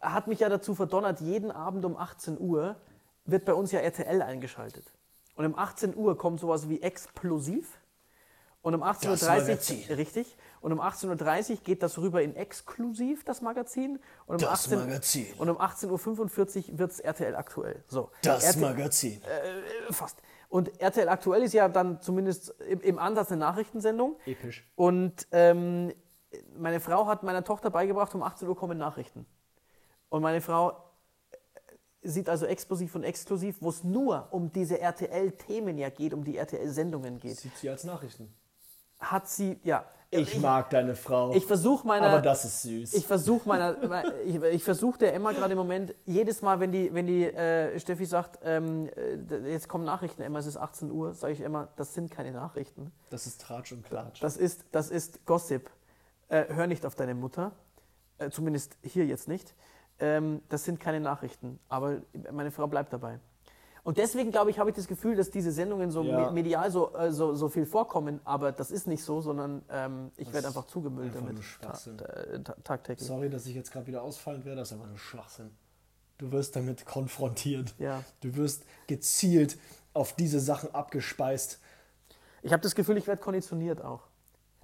[0.00, 2.76] hat mich ja dazu verdonnert, jeden Abend um 18 Uhr
[3.24, 4.84] wird bei uns ja RTL eingeschaltet.
[5.34, 7.76] Und um 18 Uhr kommt sowas wie Explosiv.
[8.66, 13.22] Und um 18.30 Das Uhr, richtig, und um 18.30 Uhr geht das rüber in Exklusiv,
[13.22, 14.00] das Magazin.
[14.26, 15.26] Und um Das 18, Magazin.
[15.38, 17.84] Und um 18.45 Uhr wird es RTL aktuell.
[17.86, 18.10] So.
[18.22, 19.22] Das RTL Magazin.
[19.22, 20.20] äh, fast.
[20.48, 24.16] Und RTL aktuell ist ja dann zumindest im, im Ansatz eine Nachrichtensendung.
[24.26, 24.68] Episch.
[24.74, 25.92] Und ähm,
[26.58, 29.26] meine Frau hat meiner Tochter beigebracht, um 18 Uhr kommen Nachrichten.
[30.08, 30.72] Und meine Frau
[32.02, 36.36] sieht also explosiv und exklusiv, wo es nur um diese RTL-Themen ja geht, um die
[36.36, 37.36] RTL-Sendungen geht.
[37.36, 38.34] Sieht sie als Nachrichten.
[38.98, 39.84] Hat sie, ja.
[40.10, 41.34] Ich, mag deine Frau.
[41.34, 42.06] Ich versuche meiner.
[42.06, 42.94] aber das ist süß.
[42.94, 43.76] Ich versuche meiner,
[44.24, 47.78] ich, ich versuche der Emma gerade im Moment, jedes Mal, wenn die, wenn die äh,
[47.78, 51.68] Steffi sagt, ähm, äh, jetzt kommen Nachrichten, Emma, es ist 18 Uhr, sage ich immer,
[51.76, 52.92] das sind keine Nachrichten.
[53.10, 54.22] das ist Tratsch und Klatsch.
[54.22, 55.70] Das ist, das ist Gossip.
[56.28, 57.52] Äh, hör nicht auf deine Mutter.
[58.18, 59.54] Äh, zumindest hier jetzt nicht.
[59.98, 61.58] Ähm, das sind keine Nachrichten.
[61.68, 62.00] Aber
[62.32, 63.18] meine Frau bleibt dabei.
[63.86, 66.26] Und deswegen, glaube ich, habe ich das Gefühl, dass diese Sendungen so Ja.
[66.26, 68.18] me- medial so, äh, so, so viel vorkommen.
[68.24, 71.96] Aber das ist nicht so, sondern ähm, ich werde einfach zugemüllt einfach damit.
[71.96, 73.06] Ta äh, ta tagtäglich.
[73.06, 75.50] Sorry, dass ich jetzt gerade wieder ausfallend werde, das ist einfach nur Schwachsinn.
[76.18, 77.74] Du wirst damit konfrontiert.
[77.78, 78.02] Ja.
[78.22, 79.56] Du wirst gezielt
[79.94, 81.60] auf diese Sachen abgespeist.
[82.42, 84.00] Ich habe das Gefühl, ich werde konditioniert auch.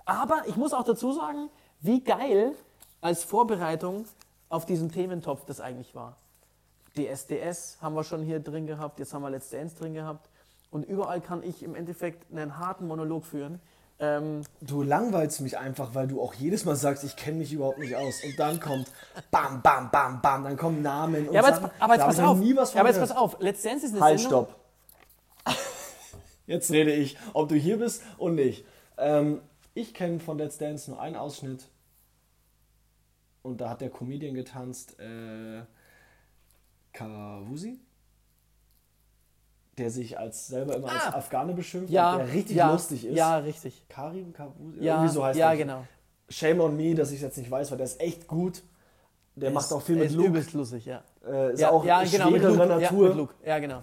[0.05, 1.49] Aber ich muss auch dazu sagen,
[1.81, 2.55] wie geil
[3.01, 4.05] als Vorbereitung
[4.49, 6.17] auf diesen Thementopf das eigentlich war.
[6.97, 10.29] Die SDS haben wir schon hier drin gehabt, jetzt haben wir Let's Dance drin gehabt.
[10.71, 13.61] Und überall kann ich im Endeffekt einen harten Monolog führen.
[13.99, 17.79] Ähm, Du langweilst mich einfach, weil du auch jedes Mal sagst, ich kenne mich überhaupt
[17.79, 18.23] nicht aus.
[18.25, 18.91] Und dann kommt
[19.31, 21.71] bam, bam, bam, bam, dann kommen Namen und ja, aber jetzt, Sachen.
[21.79, 22.39] aber jetzt pass auf.
[22.39, 23.37] Nie was von ja, aber jetzt pass auf.
[23.41, 24.47] Let's Dance ist eine Halt, Sendung.
[24.47, 24.61] stopp.
[26.47, 28.67] Jetzt rede ich, ob du hier bist und nicht.
[28.99, 29.41] Ähm,
[29.75, 31.69] ich kenne von Let's Dance nur einen Ausschnitt.
[33.43, 35.63] Und da hat der Comedian getanzt, äh,
[36.93, 37.81] Kavusi,
[39.79, 41.17] der sich als selber immer als Ah.
[41.17, 43.17] Afghane beschimpft Ja, und der richtig ja, lustig ist.
[43.17, 43.85] Ja, richtig.
[43.89, 44.81] Karim Kavusi?
[44.85, 45.85] Ja, Irgendwie so heißt ja genau.
[46.29, 48.63] Shame on me, dass ich es jetzt nicht weiß, weil der ist echt gut.
[49.35, 50.29] Der macht Ist- auch viel mit ist Luke.
[50.29, 51.03] übelst lustig, ja.
[51.27, 52.81] Äh, ist ja, auch ja, genau, mit schwerere Luke.
[52.81, 53.09] Natur.
[53.09, 53.35] Ja, Luke.
[53.45, 53.83] ja, genau.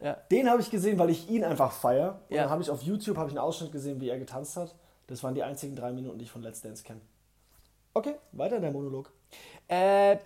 [0.00, 0.12] Ja.
[0.30, 2.20] Den habe ich gesehen, weil ich ihn einfach feier.
[2.28, 2.42] Und Ja.
[2.42, 4.74] dann habe ich auf YouTube habe ich einen Ausschnitt gesehen, wie er getanzt hat.
[5.06, 7.00] Das waren die einzigen drei Minuten, die ich von Let's Dance kenne.
[7.94, 9.10] Okay, weiter der Monolog.
[9.68, 10.18] Äh,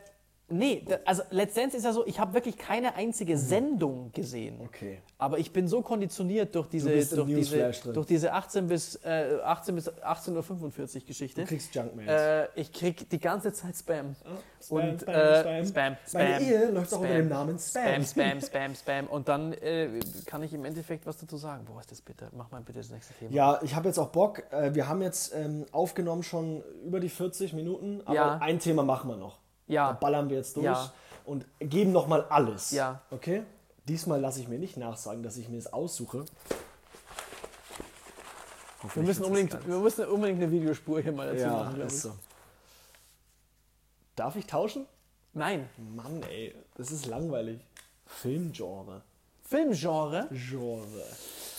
[0.48, 4.60] nee, also Dance ist ja so, ich habe wirklich keine einzige Sendung gesehen.
[4.60, 5.00] Okay.
[5.18, 9.74] Aber ich bin so konditioniert durch diese, durch diese, durch diese 18 bis, äh, 18
[9.74, 11.42] bis 18.45 Uhr Geschichte.
[11.42, 12.08] Du kriegst Junkmails.
[12.10, 14.14] Äh, ich krieg die ganze Zeit Spam.
[14.62, 15.66] Spam, und, Spam, äh, Spam.
[15.66, 16.22] Spam, Spam.
[16.22, 18.04] Meine Ehe läuft auch unter Spam, dem Namen Spam.
[18.04, 19.06] Spam, Spam, Spam, Spam.
[19.06, 21.66] Und dann äh, kann ich im Endeffekt was dazu sagen.
[21.72, 22.28] Wo ist das bitte?
[22.36, 23.32] Mach mal bitte das nächste Thema.
[23.32, 24.42] Ja, ich habe jetzt auch Bock.
[24.52, 28.38] Äh, Wir haben jetzt ähm, aufgenommen schon über die 40 Minuten, aber Ja.
[28.40, 29.38] ein Thema machen wir noch.
[29.68, 30.92] Da Ja, ballern wir jetzt durch Ja.
[31.24, 32.70] und geben nochmal alles.
[32.72, 33.00] Ja.
[33.10, 33.42] Okay?
[33.86, 36.24] Diesmal lasse ich mir nicht nachsagen, dass ich mir es aussuche.
[38.94, 41.80] wir müssen, unbedingt, wir müssen unbedingt eine Videospur hier mal dazu Ja, machen.
[41.80, 42.12] ist so.
[44.16, 44.86] Darf ich tauschen?
[45.32, 45.68] Nein.
[45.94, 47.60] Mann, ey, das ist langweilig.
[48.06, 49.02] Filmgenre.
[49.44, 50.28] Filmgenre.
[50.30, 51.02] Genre.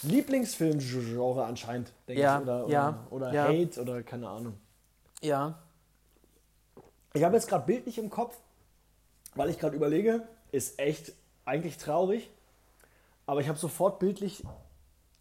[0.03, 2.43] Lieblingsfilmgenre anscheinend, denke Ja, ich.
[2.43, 3.43] Oder, ja, oder, oder ja.
[3.47, 4.57] Hate oder keine Ahnung.
[5.21, 5.57] Ja.
[7.13, 8.37] Ich habe jetzt gerade bildlich im Kopf,
[9.35, 11.13] weil ich gerade überlege, ist echt
[11.45, 12.29] eigentlich traurig,
[13.25, 14.43] aber ich habe sofort bildlich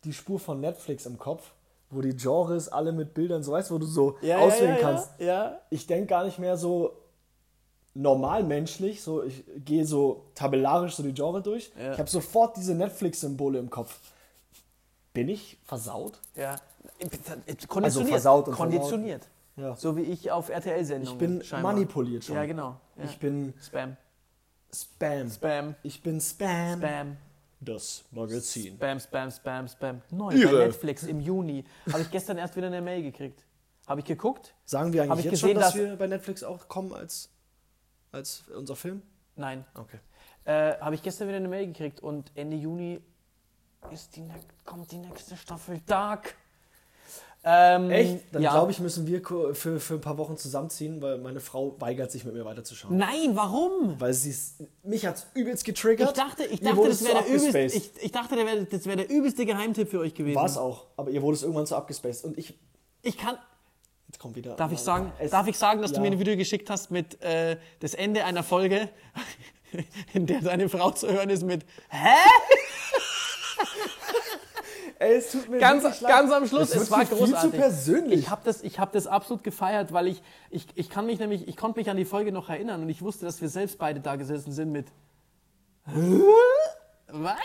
[0.04, 1.52] die Spur von Netflix im Kopf,
[1.90, 4.76] wo die Genres alle mit Bildern, so weißt du, wo du so Ja, auswählen ja,
[4.76, 5.10] ja, kannst.
[5.18, 5.60] Ja.
[5.70, 6.92] Ich denke gar nicht mehr so
[7.94, 11.72] normal menschlich, so ich gehe so tabellarisch so die Genre durch.
[11.76, 13.98] Ich habe sofort diese Netflix-Symbole im Kopf.
[15.14, 16.20] Bin ich versaut?
[16.34, 16.56] Ja.
[17.66, 18.10] Konditioniert.
[18.10, 19.22] versaut und Konditioniert.
[19.58, 19.74] Ja.
[19.76, 21.12] So wie ich auf RTL-Sendungen.
[21.12, 21.72] Ich bin scheinbar.
[21.72, 22.36] manipuliert schon.
[22.36, 22.80] Ja, genau.
[22.96, 23.04] Ja.
[23.04, 23.96] Ich bin Spam.
[24.72, 25.30] Spam.
[25.30, 25.74] Spam.
[25.82, 26.78] Ich bin Spam.
[26.80, 27.16] Spam.
[27.60, 28.76] Das Magazin.
[28.76, 30.02] Spam, Spam, Spam, Spam.
[30.10, 30.52] Neu Ihre.
[30.58, 31.64] bei Netflix im Juni.
[31.92, 33.44] Habe ich gestern erst wieder eine Mail gekriegt.
[33.88, 34.54] Habe ich geguckt?
[34.64, 37.30] Sagen wir eigentlich ich jetzt gesehen, schon, dass, dass- wir bei Netflix auch kommen als,
[38.12, 39.02] als unser Film?
[39.34, 39.64] Nein.
[39.74, 39.98] Okay.
[40.44, 43.00] Äh, Habe ich gestern wieder eine Mail gekriegt und Ende Juni
[43.90, 44.34] ist die, ne-
[44.64, 46.36] kommt die nächste Staffel Dark.
[47.44, 48.18] Ähm, Echt?
[48.32, 48.50] Dann ja.
[48.52, 49.22] glaube ich, müssen wir
[49.54, 52.96] für, für ein paar Wochen zusammenziehen, weil meine Frau weigert sich mit mir weiterzuschauen.
[52.96, 53.94] Nein, warum?
[53.98, 54.34] Weil sie
[54.82, 56.18] mich hat übelst Ich getriggert.
[56.18, 59.08] dachte, ich dachte, das wäre der, übelst, ich, ich dachte, der wär, das wäre der
[59.10, 60.36] übelste Geheimtipp für euch gewesen.
[60.36, 60.86] War es auch.
[60.96, 62.24] Aber ihr wurde es irgendwann so abgespaced.
[62.24, 62.58] Und ich.
[63.02, 63.38] Ich kann.
[64.08, 64.54] Jetzt kommt wieder.
[64.56, 66.02] Darf ich sagen, Es- darf ich sagen, dass du ja.
[66.02, 68.88] mir ein Video geschickt hast mit äh, das Ende einer Folge,
[70.12, 72.16] in der deine Frau zu hören ist mit Hä?
[75.00, 76.10] Ey, es tut mir Ganz, wirklich leid.
[76.12, 77.60] ganz am Schluss, Es war so viel zu großartig.
[77.60, 78.18] persönlich.
[78.20, 81.46] Ich habe das, ich hab das absolut gefeiert, weil ich, ich, ich kann mich nämlich,
[81.46, 84.00] ich konnte mich an die Folge noch erinnern und ich wusste, dass wir selbst beide
[84.00, 84.86] da gesessen sind mit?
[87.10, 87.36] Was?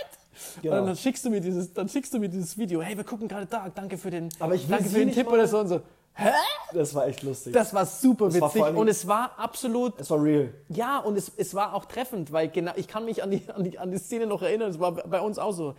[0.62, 0.80] Genau.
[0.80, 2.82] Und dann schickst du mir dieses, dann schickst du mir dieses Video.
[2.82, 3.76] Hey, wir gucken gerade Dark.
[3.76, 5.82] Danke für den, Aber ich danke für den Tipp oder so und so.
[6.16, 6.30] Hä?
[6.74, 7.54] Das war echt lustig.
[7.54, 10.54] Das war super Das war witzig allem- und es war absolut es war real.
[10.70, 13.64] ja, und es, es war auch treffend, weil genau, ich kann mich an die, an,
[13.64, 15.76] die, an die Szene noch erinnern, es war bei uns auch so.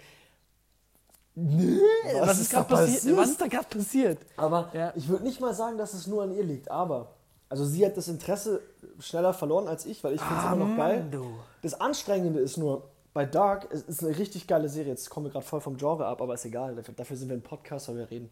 [1.36, 2.96] Was, Was ist gerade da passiert?
[2.98, 3.16] passiert?
[3.16, 4.18] Was ist da gerade passiert?
[4.36, 4.92] Aber Ja.
[4.94, 6.70] ich würde nicht mal sagen, dass es nur an ihr liegt.
[6.70, 7.08] Aber
[7.48, 8.60] Also sie hat das Interesse
[8.98, 11.06] schneller verloren als ich, weil ich finde es immer noch geil.
[11.10, 11.26] Du.
[11.62, 14.90] Das Anstrengende ist nur, bei Dark, es ist eine richtig geile Serie.
[14.90, 16.74] Jetzt kommen wir gerade voll vom Genre ab, aber ist egal.
[16.74, 18.30] Dafür, dafür sind wir ein Podcast, weil wir reden.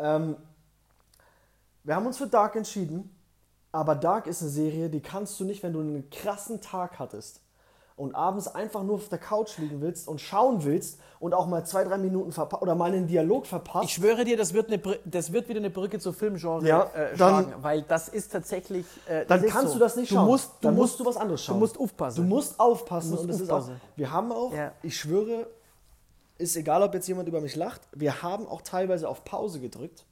[0.00, 0.36] Ähm,
[1.84, 3.14] wir haben uns für Dark entschieden,
[3.70, 7.40] aber Dark ist eine Serie, die kannst du nicht, wenn du einen krassen Tag hattest
[7.96, 11.64] und abends einfach nur auf der Couch liegen willst und schauen willst und auch mal
[11.64, 13.86] zwei, drei Minuten verpasst oder mal einen Dialog verpasst.
[13.86, 17.16] Ich schwöre dir, das wird, eine, das wird wieder eine Brücke zur Filmgenre Ja, äh,
[17.16, 18.84] dann- schlagen, weil das ist tatsächlich.
[19.08, 19.74] Äh, dann das kannst so.
[19.74, 20.26] du das nicht du schauen.
[20.26, 21.54] Musst, du dann musst, musst du was anderes schauen.
[21.54, 22.16] Du musst aufpassen.
[22.16, 23.56] Du musst aufpassen Du musst und es ist auch.
[23.60, 23.80] aufpassen.
[23.96, 24.72] Wir haben auch, Ja.
[24.82, 25.46] ich schwöre,
[26.36, 30.04] ist egal, ob jetzt jemand über mich lacht, wir haben auch teilweise auf Pause gedrückt,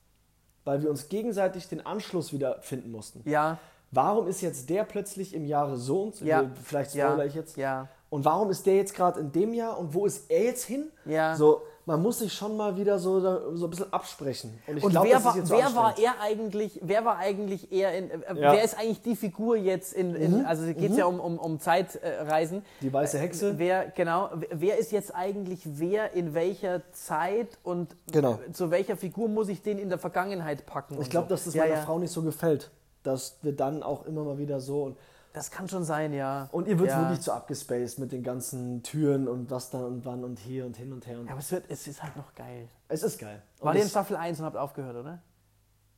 [0.65, 3.21] weil wir uns gegenseitig den Anschluss wieder finden mussten.
[3.29, 3.59] ja,
[3.95, 6.25] Warum ist jetzt der plötzlich im Jahre so und so?
[6.25, 6.51] Ja.
[6.65, 7.09] Vielleicht Ja.
[7.09, 7.57] spoiler ich jetzt.
[7.57, 7.89] Ja.
[8.11, 10.85] Und warum ist der jetzt gerade in dem Jahr und wo ist er jetzt hin?
[11.05, 11.35] Ja.
[11.35, 13.21] So, man muss sich schon mal wieder so,
[13.57, 14.59] so ein bisschen absprechen.
[14.67, 17.73] Und ich Und glaube, wer, das war, so wer war er eigentlich, wer war eigentlich
[17.73, 18.33] eher in, äh, Ja.
[18.33, 18.37] Mhm.
[18.57, 21.59] wer ist eigentlich die Figur jetzt in, in also geht es ja um, um, um
[21.61, 22.65] Zeitreisen.
[22.81, 23.59] Die weiße Hexe.
[23.59, 28.39] Wer, genau, wer ist jetzt eigentlich wer in welcher Zeit und Genau.
[28.53, 30.99] zu welcher Figur muss ich den in der Vergangenheit packen?
[31.01, 31.35] Ich glaube, so.
[31.35, 31.83] dass das ja, meiner ja.
[31.83, 32.71] Frau nicht so gefällt,
[33.05, 34.99] dass wir dann auch immer mal wieder so und,
[35.33, 36.49] Das kann schon sein, ja.
[36.53, 37.01] und ihr wird ja.
[37.01, 40.77] wirklich zu abgespaced mit den ganzen Türen und was da und wann und hier und
[40.77, 41.19] hin und her.
[41.21, 42.69] Und Ja, aber es, wird, es ist halt noch geil.
[42.89, 43.43] es ist geil.
[43.61, 45.23] Und War ihr in Staffel 1 und habt aufgehört, oder?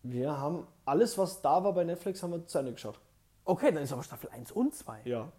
[0.02, 3.00] wir haben alles, was da war bei Netflix, haben wir zu Ende geschaut.
[3.44, 5.00] Okay, dann ist aber Staffel 1 und 2.
[5.04, 5.32] Ja.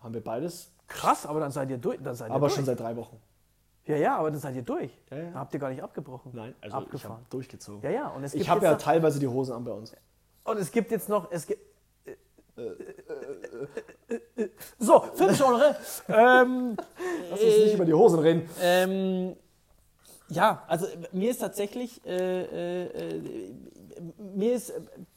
[0.00, 1.98] Haben wir beides, Krass, aber dann seid ihr durch.
[2.02, 2.54] Dann seid ihr aber durch.
[2.54, 3.20] schon seit drei Wochen.
[3.86, 4.90] Ja, ja, aber dann seid ihr durch.
[5.10, 5.24] Ja, ja.
[5.24, 6.32] Dann habt ihr gar nicht abgebrochen.
[6.34, 7.16] Nein, also ich Abgefahren.
[7.16, 7.82] habe durchgezogen.
[7.82, 9.94] Ja, ja, und es gibt Ich habe ja teilweise die Hosen an bei uns.
[10.44, 11.60] Und es gibt jetzt noch, es gibt.
[14.78, 15.76] So, Filmgenre.
[16.08, 16.76] ähm,
[17.30, 18.48] Lass uns nicht über die Hosen reden.
[18.62, 19.36] ähm,
[20.28, 23.52] ja, also äh, mir ist tatsächlich, äh, äh, äh,
[24.18, 24.72] mir ist,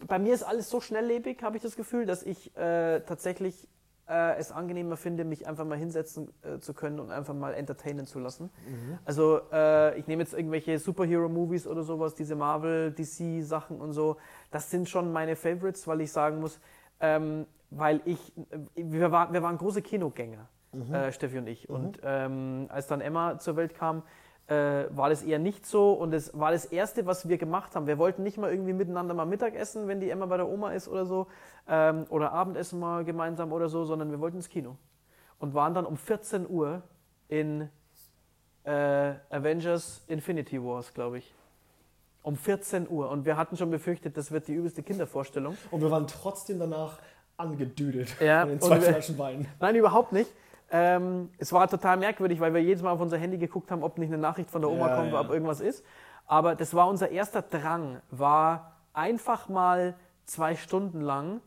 [0.08, 3.68] bei mir ist alles so schnelllebig, habe ich das Gefühl, dass ich äh, tatsächlich
[4.10, 8.06] äh, es angenehmer finde, mich einfach mal hinsetzen äh, zu können und einfach mal entertainen
[8.06, 8.50] zu lassen.
[9.06, 14.18] Also äh, ich nehme jetzt irgendwelche Superhero-Movies oder sowas, diese Marvel, DC-Sachen und so.
[14.52, 16.60] Das sind schon meine Favorites, weil ich sagen muss,
[17.00, 18.34] ähm, weil ich,
[18.76, 20.48] wir, war, wir waren große Kinogänger,
[20.92, 21.70] äh, Steffi und ich.
[21.70, 24.04] Und ähm, als dann Emma zur Welt kam,
[24.48, 27.86] äh, war das eher nicht so und es war das Erste, was wir gemacht haben.
[27.88, 30.72] Wir wollten nicht mal irgendwie miteinander mal Mittag essen, wenn die Emma bei der Oma
[30.72, 31.28] ist oder so,
[31.68, 34.78] ähm, oder Abendessen mal gemeinsam oder so, sondern wir wollten ins Kino
[35.40, 36.82] und waren dann um 14 Uhr
[37.28, 37.70] in
[38.64, 38.72] äh,
[39.30, 41.34] Avengers Infinity Wars, glaube ich.
[42.24, 43.10] Um 14 Uhr.
[43.10, 45.58] Und wir hatten schon befürchtet, das wird die übelste Kindervorstellung.
[45.72, 47.00] Und wir waren trotzdem danach
[47.38, 49.48] angedüdelt Ja, von den zwei wir- Flaschen Wein.
[49.60, 50.30] Nein, überhaupt nicht.
[50.70, 53.98] Ähm, es war total merkwürdig, weil wir jedes Mal auf unser Handy geguckt haben, ob
[53.98, 55.20] nicht eine Nachricht von der Oma Ja, kommt, ja.
[55.22, 55.84] ob irgendwas ist.
[56.26, 59.96] Aber das war unser erster Drang, war einfach mal
[60.26, 61.40] zwei Stunden lang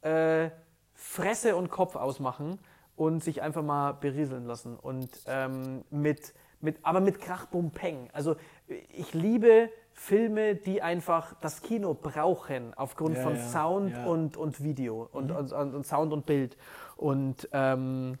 [0.00, 0.50] äh,
[0.94, 2.58] Fresse und Kopf ausmachen
[2.96, 4.76] und sich einfach mal berieseln lassen.
[4.76, 8.08] Und ähm, mit, mit, aber mit Krach, Bum, Peng.
[8.12, 8.36] Also
[8.68, 15.08] ich liebe Filme, die einfach das Kino brauchen, aufgrund Ja, von Sound und, und Video
[15.12, 16.56] und, und, und, und Sound und Bild.
[16.96, 18.18] Und ähm,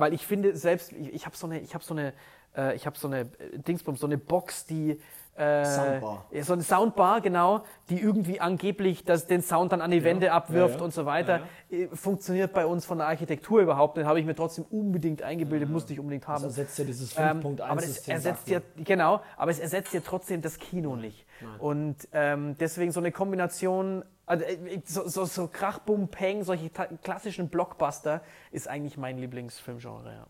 [0.00, 2.12] weil ich finde selbst, ich, ich habe so eine, ich habe so eine,
[2.56, 5.00] äh, ich habe so eine äh, Dingsbums, so eine Box, die
[5.40, 6.26] äh, Soundbar.
[6.32, 10.32] Ja, so eine Soundbar, genau, die irgendwie angeblich das, den Sound dann an die Wände
[10.32, 10.84] abwirft ja, ja.
[10.84, 11.42] und so weiter.
[11.70, 14.06] Äh, Funktioniert bei uns von der Architektur überhaupt nicht.
[14.06, 16.42] Habe ich mir trotzdem unbedingt eingebildet, musste ich unbedingt haben.
[16.42, 20.00] Das ersetzt ja dieses Ähm, 5.1 aber das ersetzt ja, genau, aber es ersetzt ja
[20.04, 21.24] trotzdem das Kino nicht.
[21.58, 26.70] Und ähm, deswegen so eine Kombination, also, äh, so, so, so Krach, Bum, Peng, solche
[26.70, 28.22] klassischen Blockbuster
[28.52, 30.12] ist eigentlich mein Lieblingsfilmgenre.
[30.12, 30.26] Ja.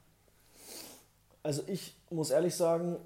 [1.42, 2.96] Also ich muss ehrlich sagen,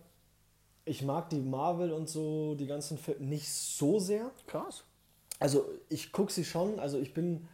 [0.84, 4.30] ich mag die Marvel und so, die ganzen Filme nicht so sehr.
[4.46, 4.84] Krass.
[5.40, 7.48] Also ich gucke sie schon, also ich bin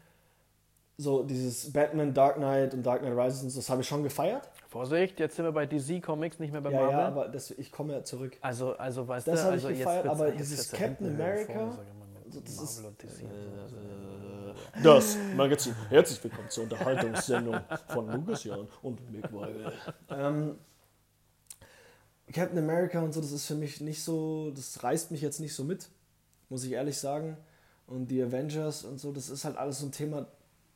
[0.98, 4.02] so dieses Batman, Dark Knight und Dark Knight Rises, und so, das habe ich schon
[4.02, 4.50] gefeiert.
[4.68, 6.98] Vorsicht, jetzt sind wir bei DC Comics, nicht mehr bei Ja, Marvel.
[6.98, 8.36] ja, aber das, ich komme ja zurück.
[8.42, 10.86] also, also, weißt Das du, habe ich also jetzt gefeiert, aber jetzt dieses wird's ja
[10.88, 11.78] Captain America,
[12.32, 13.24] Das Marvel ist- und DC.
[14.84, 15.74] Das Magazin.
[15.88, 19.72] Herzlich willkommen zur Unterhaltungssendung von Lukas Jan und Mick Weigel.
[20.08, 20.58] Ähm,
[22.32, 25.54] Captain America und so, das ist für mich nicht so, das reißt mich jetzt nicht
[25.54, 25.88] so mit,
[26.48, 27.36] muss ich ehrlich sagen.
[27.88, 30.28] Und die Avengers und so, das ist halt alles so ein Thema,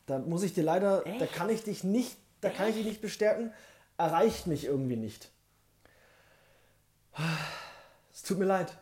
[0.06, 3.00] da muss ich dir leider, da kann ich dich nicht, da kann ich dich nicht
[3.00, 3.52] bestärken,
[3.96, 5.30] erreicht mich irgendwie nicht.
[8.12, 8.76] Es tut mir leid.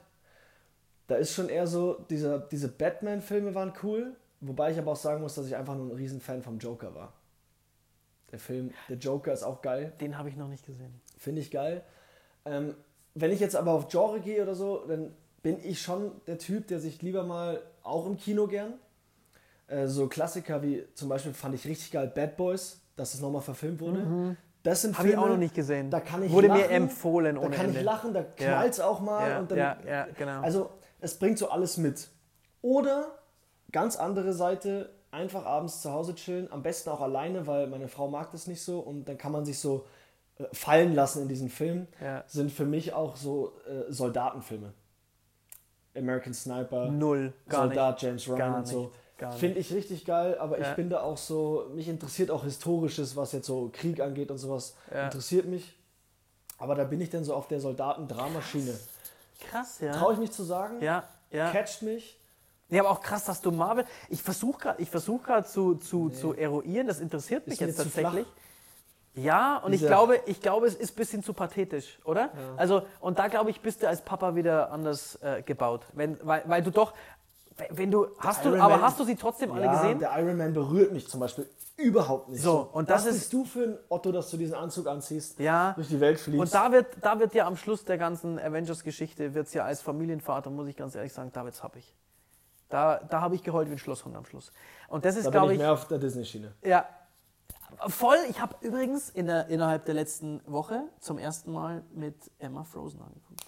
[1.12, 5.20] Da ist schon eher so, dieser, diese Batman-Filme waren cool, wobei ich aber auch sagen
[5.20, 7.12] muss, dass ich einfach nur ein Riesenfan vom Joker war.
[8.30, 11.02] Der Film, der Joker ist auch geil, Den habe ich noch nicht gesehen.
[11.18, 11.82] finde ich geil.
[12.46, 12.74] Ähm,
[13.14, 16.66] wenn ich jetzt aber auf Genre gehe oder so, dann bin ich schon der Typ,
[16.68, 18.72] der sich lieber mal auch im Kino gern
[19.66, 23.42] Äh, so Klassiker wie zum Beispiel fand ich richtig geil Bad Boys, dass es nochmal
[23.42, 24.34] verfilmt wurde.
[24.62, 25.90] Das sind Habe ich Filme, auch noch nicht gesehen.
[25.90, 27.80] Da kann ich Wurde lachen, mir empfohlen Da ohne kann Ende.
[27.80, 29.28] ich lachen, da knallt es auch mal.
[29.28, 30.40] Ja, dann, ja, ja, genau.
[30.40, 30.70] Also
[31.02, 32.08] es bringt so alles mit.
[32.62, 33.18] Oder
[33.70, 38.08] ganz andere Seite, einfach abends zu Hause chillen, am besten auch alleine, weil meine Frau
[38.08, 39.86] mag das nicht so und dann kann man sich so
[40.38, 41.86] äh, fallen lassen in diesen Film.
[42.00, 42.24] Ja.
[42.26, 44.72] Sind für mich auch so äh, Soldatenfilme.
[45.94, 48.80] American Sniper, Null, gar Soldat James Ryan Gar und so.
[48.84, 50.70] nicht, Finde ich richtig geil, aber Ja.
[50.70, 54.38] ich bin da auch so, mich interessiert auch Historisches, was jetzt so Krieg angeht und
[54.38, 55.04] sowas, Ja.
[55.04, 55.76] interessiert mich.
[56.58, 58.72] Aber da bin ich dann so auf der Soldaten-Dramaschiene.
[59.50, 59.92] Krass, ja.
[59.92, 60.80] Traue ich mich zu sagen?
[60.80, 61.50] Ja, ja.
[61.50, 62.18] Catcht mich?
[62.68, 63.84] Ja, aber auch krass, dass du Marvel.
[64.08, 68.26] Ich versuche gerade versuch grad zu, zu, zu eruieren, das interessiert mich Ist jetzt tatsächlich.
[69.14, 72.30] Ja, und ich glaube, ich glaube, es ist ein bisschen zu pathetisch, oder?
[72.56, 75.82] Also, und da glaube ich, bist du als Papa wieder anders äh, gebaut.
[75.92, 76.94] Wenn, weil, weil du doch,
[77.68, 79.98] wenn du, hast du, aber hast du sie trotzdem alle ja, gesehen?
[79.98, 81.46] der Iron Man berührt mich zum Beispiel
[81.82, 82.42] überhaupt nicht.
[82.42, 85.38] So, und das Was ist- bist du für ein Otto, dass du diesen Anzug anziehst,
[85.38, 85.72] Ja.
[85.74, 86.40] durch die Welt fliegst?
[86.40, 89.82] Und da wird, da wird ja am Schluss der ganzen Avengers-Geschichte, wird es ja als
[89.82, 91.94] Familienvater, muss ich ganz ehrlich sagen, Davids hab ich.
[92.68, 94.50] Da, da habe ich geheult wie ein Schlosshund am Schluss.
[94.88, 96.52] Und das ist, da glaube ich ich, mehr auf der Disney-Schiene.
[96.64, 96.86] Ja,
[97.88, 98.16] voll.
[98.30, 103.00] Ich habe übrigens in der, innerhalb der letzten Woche zum ersten Mal mit Emma Frozen
[103.02, 103.40] angeguckt.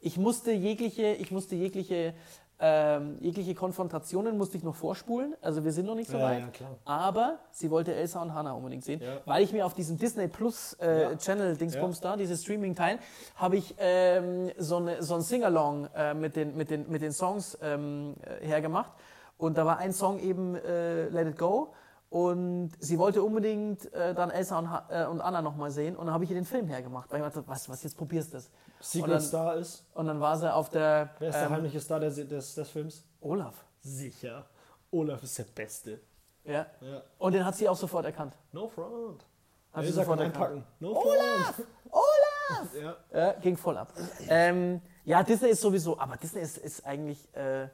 [0.00, 2.12] Ich musste jegliche, ich musste jegliche,
[2.60, 5.34] ähm, jegliche Konfrontationen musste ich noch vorspulen.
[5.40, 6.60] Also wir sind noch nicht so Ja, weit.
[6.60, 6.66] ja.
[6.84, 9.18] Aber sie wollte Elsa und Hannah unbedingt sehen, Ja.
[9.24, 11.16] weil ich mir auf diesem Disney Plus äh.
[11.16, 12.98] Channel Dingsbums da, dieses Streaming-Teil,
[13.36, 17.12] habe ich ähm, so, eine, so ein Sing-Along äh, mit, den, mit, den, mit den
[17.12, 18.92] Songs ähm, äh, hergemacht.
[19.38, 21.72] Und da war ein Song eben äh, Let It Go.
[22.12, 25.96] Und sie wollte unbedingt äh, dann Elsa und, Ha- äh, und Anna nochmal sehen.
[25.96, 27.10] Und dann habe ich ihr den Film hergemacht.
[27.10, 28.50] Weil ich dachte, was, was, jetzt probierst du das.
[28.80, 29.86] Secret dann, Star ist.
[29.94, 31.08] und dann war sie auf der...
[31.18, 33.04] Wer ist der ähm, heimliche Star des, des, des Films?
[33.22, 33.64] Olaf.
[33.80, 34.44] Sicher.
[34.90, 36.00] Olaf ist der Beste.
[36.44, 36.66] Ja.
[36.82, 37.02] Ja.
[37.18, 38.34] Und den hat sie auch sofort erkannt.
[38.52, 39.24] No front.
[39.72, 40.64] Hat sie sofort kann erkannt.
[40.80, 41.66] No front.
[41.90, 42.74] Olaf!
[42.78, 42.96] Ja.
[43.18, 43.90] Ja, ging voll ab.
[44.28, 47.68] Ähm, ja, Disney ist sowieso, aber Disney ist, ist eigentlich äh,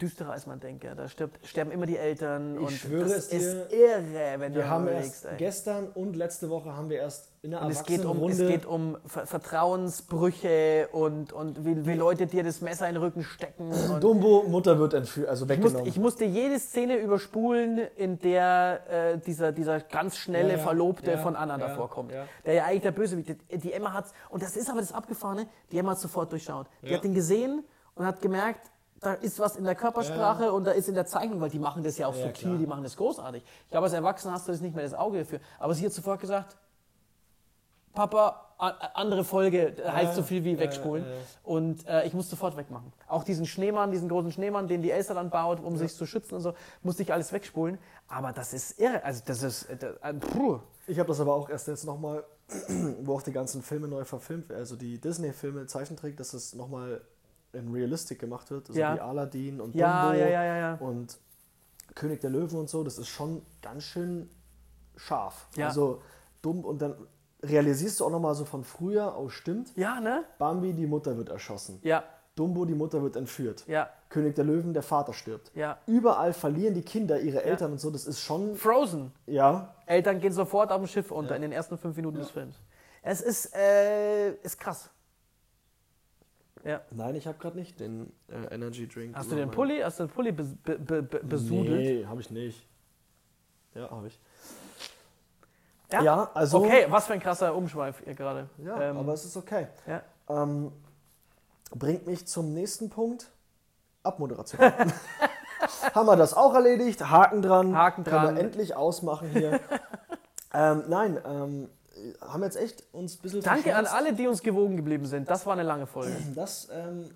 [0.00, 0.84] düsterer als man denkt.
[0.84, 0.94] Ja.
[0.94, 4.62] Da stirbt, sterben immer die Eltern und schwöre das es dir, ist irre, wenn Wir
[4.62, 5.36] du haben erst ey.
[5.36, 8.46] gestern und letzte Woche haben wir erst in einer Und es geht um, es Erwachsenenrunde
[8.46, 13.22] geht um Ver Vertrauensbrüche und, und wie, wie Leute dir das Messer in den Rücken
[13.24, 13.70] stecken.
[14.00, 15.74] Dumbo, Mutter wird entführt, also ich, weggenommen.
[15.78, 21.12] musste, ich musste jede Szene überspulen, in der äh, dieser, dieser ganz schnelle Ja, Verlobte
[21.12, 22.12] ja, von Anna ja, davor kommt.
[22.46, 23.64] Der ja eigentlich der Bösewicht ist.
[23.64, 26.66] Die Emma hat und das ist aber das Abgefahrene, die Emma hat sofort durchschaut.
[26.82, 27.64] Die hat den gesehen
[27.94, 28.70] und hat gemerkt,
[29.02, 31.82] da ist was in der Körpersprache und da ist in der Zeichnung, weil die machen
[31.82, 32.58] das ja auch Ja, subtil, klar.
[32.58, 33.42] die machen das großartig.
[33.64, 35.40] Ich glaube, als Erwachsener hast du das nicht mehr das Auge dafür.
[35.58, 36.56] Aber sie hat sofort gesagt,
[37.92, 38.48] Papa,
[38.94, 41.04] andere Folge, äh, heißt so viel wie ja, wegspulen.
[41.04, 41.16] ja, ja.
[41.42, 42.92] Und äh, ich muss sofort wegmachen.
[43.08, 46.36] Auch diesen Schneemann, diesen großen Schneemann, den die Elster dann baut, um sich zu schützen
[46.36, 47.78] und so, musste ich alles wegspulen.
[48.08, 49.04] Aber das ist irre.
[49.04, 50.60] Also das ist, äh, das, äh, puh.
[50.86, 52.24] Ich habe das aber auch erst jetzt nochmal,
[53.02, 57.00] wo auch die ganzen Filme neu verfilmt werden, also die Disney-Filme, Zeichentrick, dass es nochmal
[57.52, 58.94] in Realistic gemacht wird, also Ja.
[58.94, 60.74] wie Aladdin und Ja, Dumbo ja, ja, ja, ja.
[60.76, 61.18] und
[61.94, 64.30] König der Löwen und so, das ist schon ganz schön
[64.96, 65.48] scharf.
[65.56, 65.68] Ja.
[65.68, 66.00] Also
[66.40, 66.94] dumm und dann
[67.42, 70.24] realisierst du auch nochmal so von früher, oh stimmt, Ja, ne?
[70.38, 71.80] Bambi, die Mutter wird erschossen.
[71.82, 73.64] Ja, Dumbo, die Mutter wird entführt.
[73.66, 75.50] ja, König der Löwen, der Vater stirbt.
[75.54, 75.78] ja.
[75.86, 79.12] Überall verlieren die Kinder ihre Eltern und so, das ist schon, Frozen.
[79.26, 82.56] ja, Eltern gehen sofort auf dem Schiff unter in den ersten fünf Minuten des Films.
[83.02, 84.88] Es ist, äh, ist krass.
[86.64, 86.80] Ja.
[86.90, 89.16] Nein, ich habe gerade nicht den äh, Energy Drink.
[89.16, 91.80] Hast du den Pulli, hast du den Pulli bes- be, be, be, besudelt?
[91.80, 92.66] Nee, habe ich nicht.
[93.74, 94.20] Ja, habe ich.
[95.90, 96.02] Ja?
[96.02, 96.64] Ja, also.
[96.64, 98.48] Okay, was für ein krasser Umschweif hier gerade.
[98.58, 99.66] Ja, Ähm, aber es ist okay.
[99.86, 100.02] ja.
[100.28, 100.72] Ähm,
[101.74, 103.30] bringt mich zum nächsten Punkt.
[104.04, 104.60] Abmoderation.
[105.94, 107.08] Haben wir das auch erledigt?
[107.08, 107.76] Haken dran.
[107.76, 108.36] Haken Können dran.
[108.36, 109.60] wir endlich ausmachen hier.
[110.54, 111.68] ähm, nein, ähm,
[112.20, 115.28] haben jetzt echt uns ein bisschen Danke an alle, die uns gewogen geblieben sind.
[115.30, 116.16] Das war eine lange Folge.
[116.34, 117.10] Das ähm,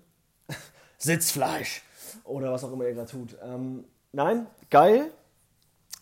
[0.97, 1.83] Sitzfleisch
[2.23, 3.37] oder was auch immer ihr gerade tut.
[3.43, 5.11] Ähm, nein, geil.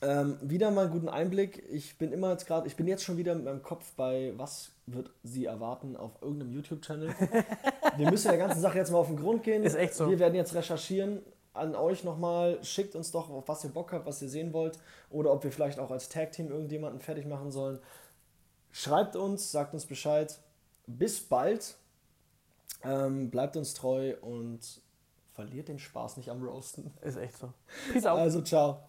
[0.02, 1.64] Ähm, wieder mal einen guten Einblick.
[1.72, 4.72] Ich bin immer jetzt gerade, ich bin jetzt schon wieder mit meinem Kopf bei, was
[4.86, 7.10] wird sie erwarten auf irgendeinem YouTube-Channel.
[7.98, 9.64] Wir müssen der ganzen Sache jetzt mal auf den Grund gehen.
[9.64, 10.10] Ist echt so.
[10.10, 11.22] Wir werden jetzt recherchieren.
[11.54, 14.78] An euch nochmal, schickt uns doch, auf was ihr Bock habt, was ihr sehen wollt.
[15.10, 17.80] Oder ob wir vielleicht auch als Tag-Team irgendjemanden fertig machen sollen.
[18.78, 20.38] Schreibt uns, sagt uns Bescheid.
[20.86, 21.78] Bis bald.
[22.84, 24.82] Ähm, bleibt uns treu und
[25.32, 26.92] verliert den Spaß nicht am Roasten.
[27.02, 27.54] Ist echt so.
[27.94, 28.20] Peace out.
[28.20, 28.84] Also, ciao.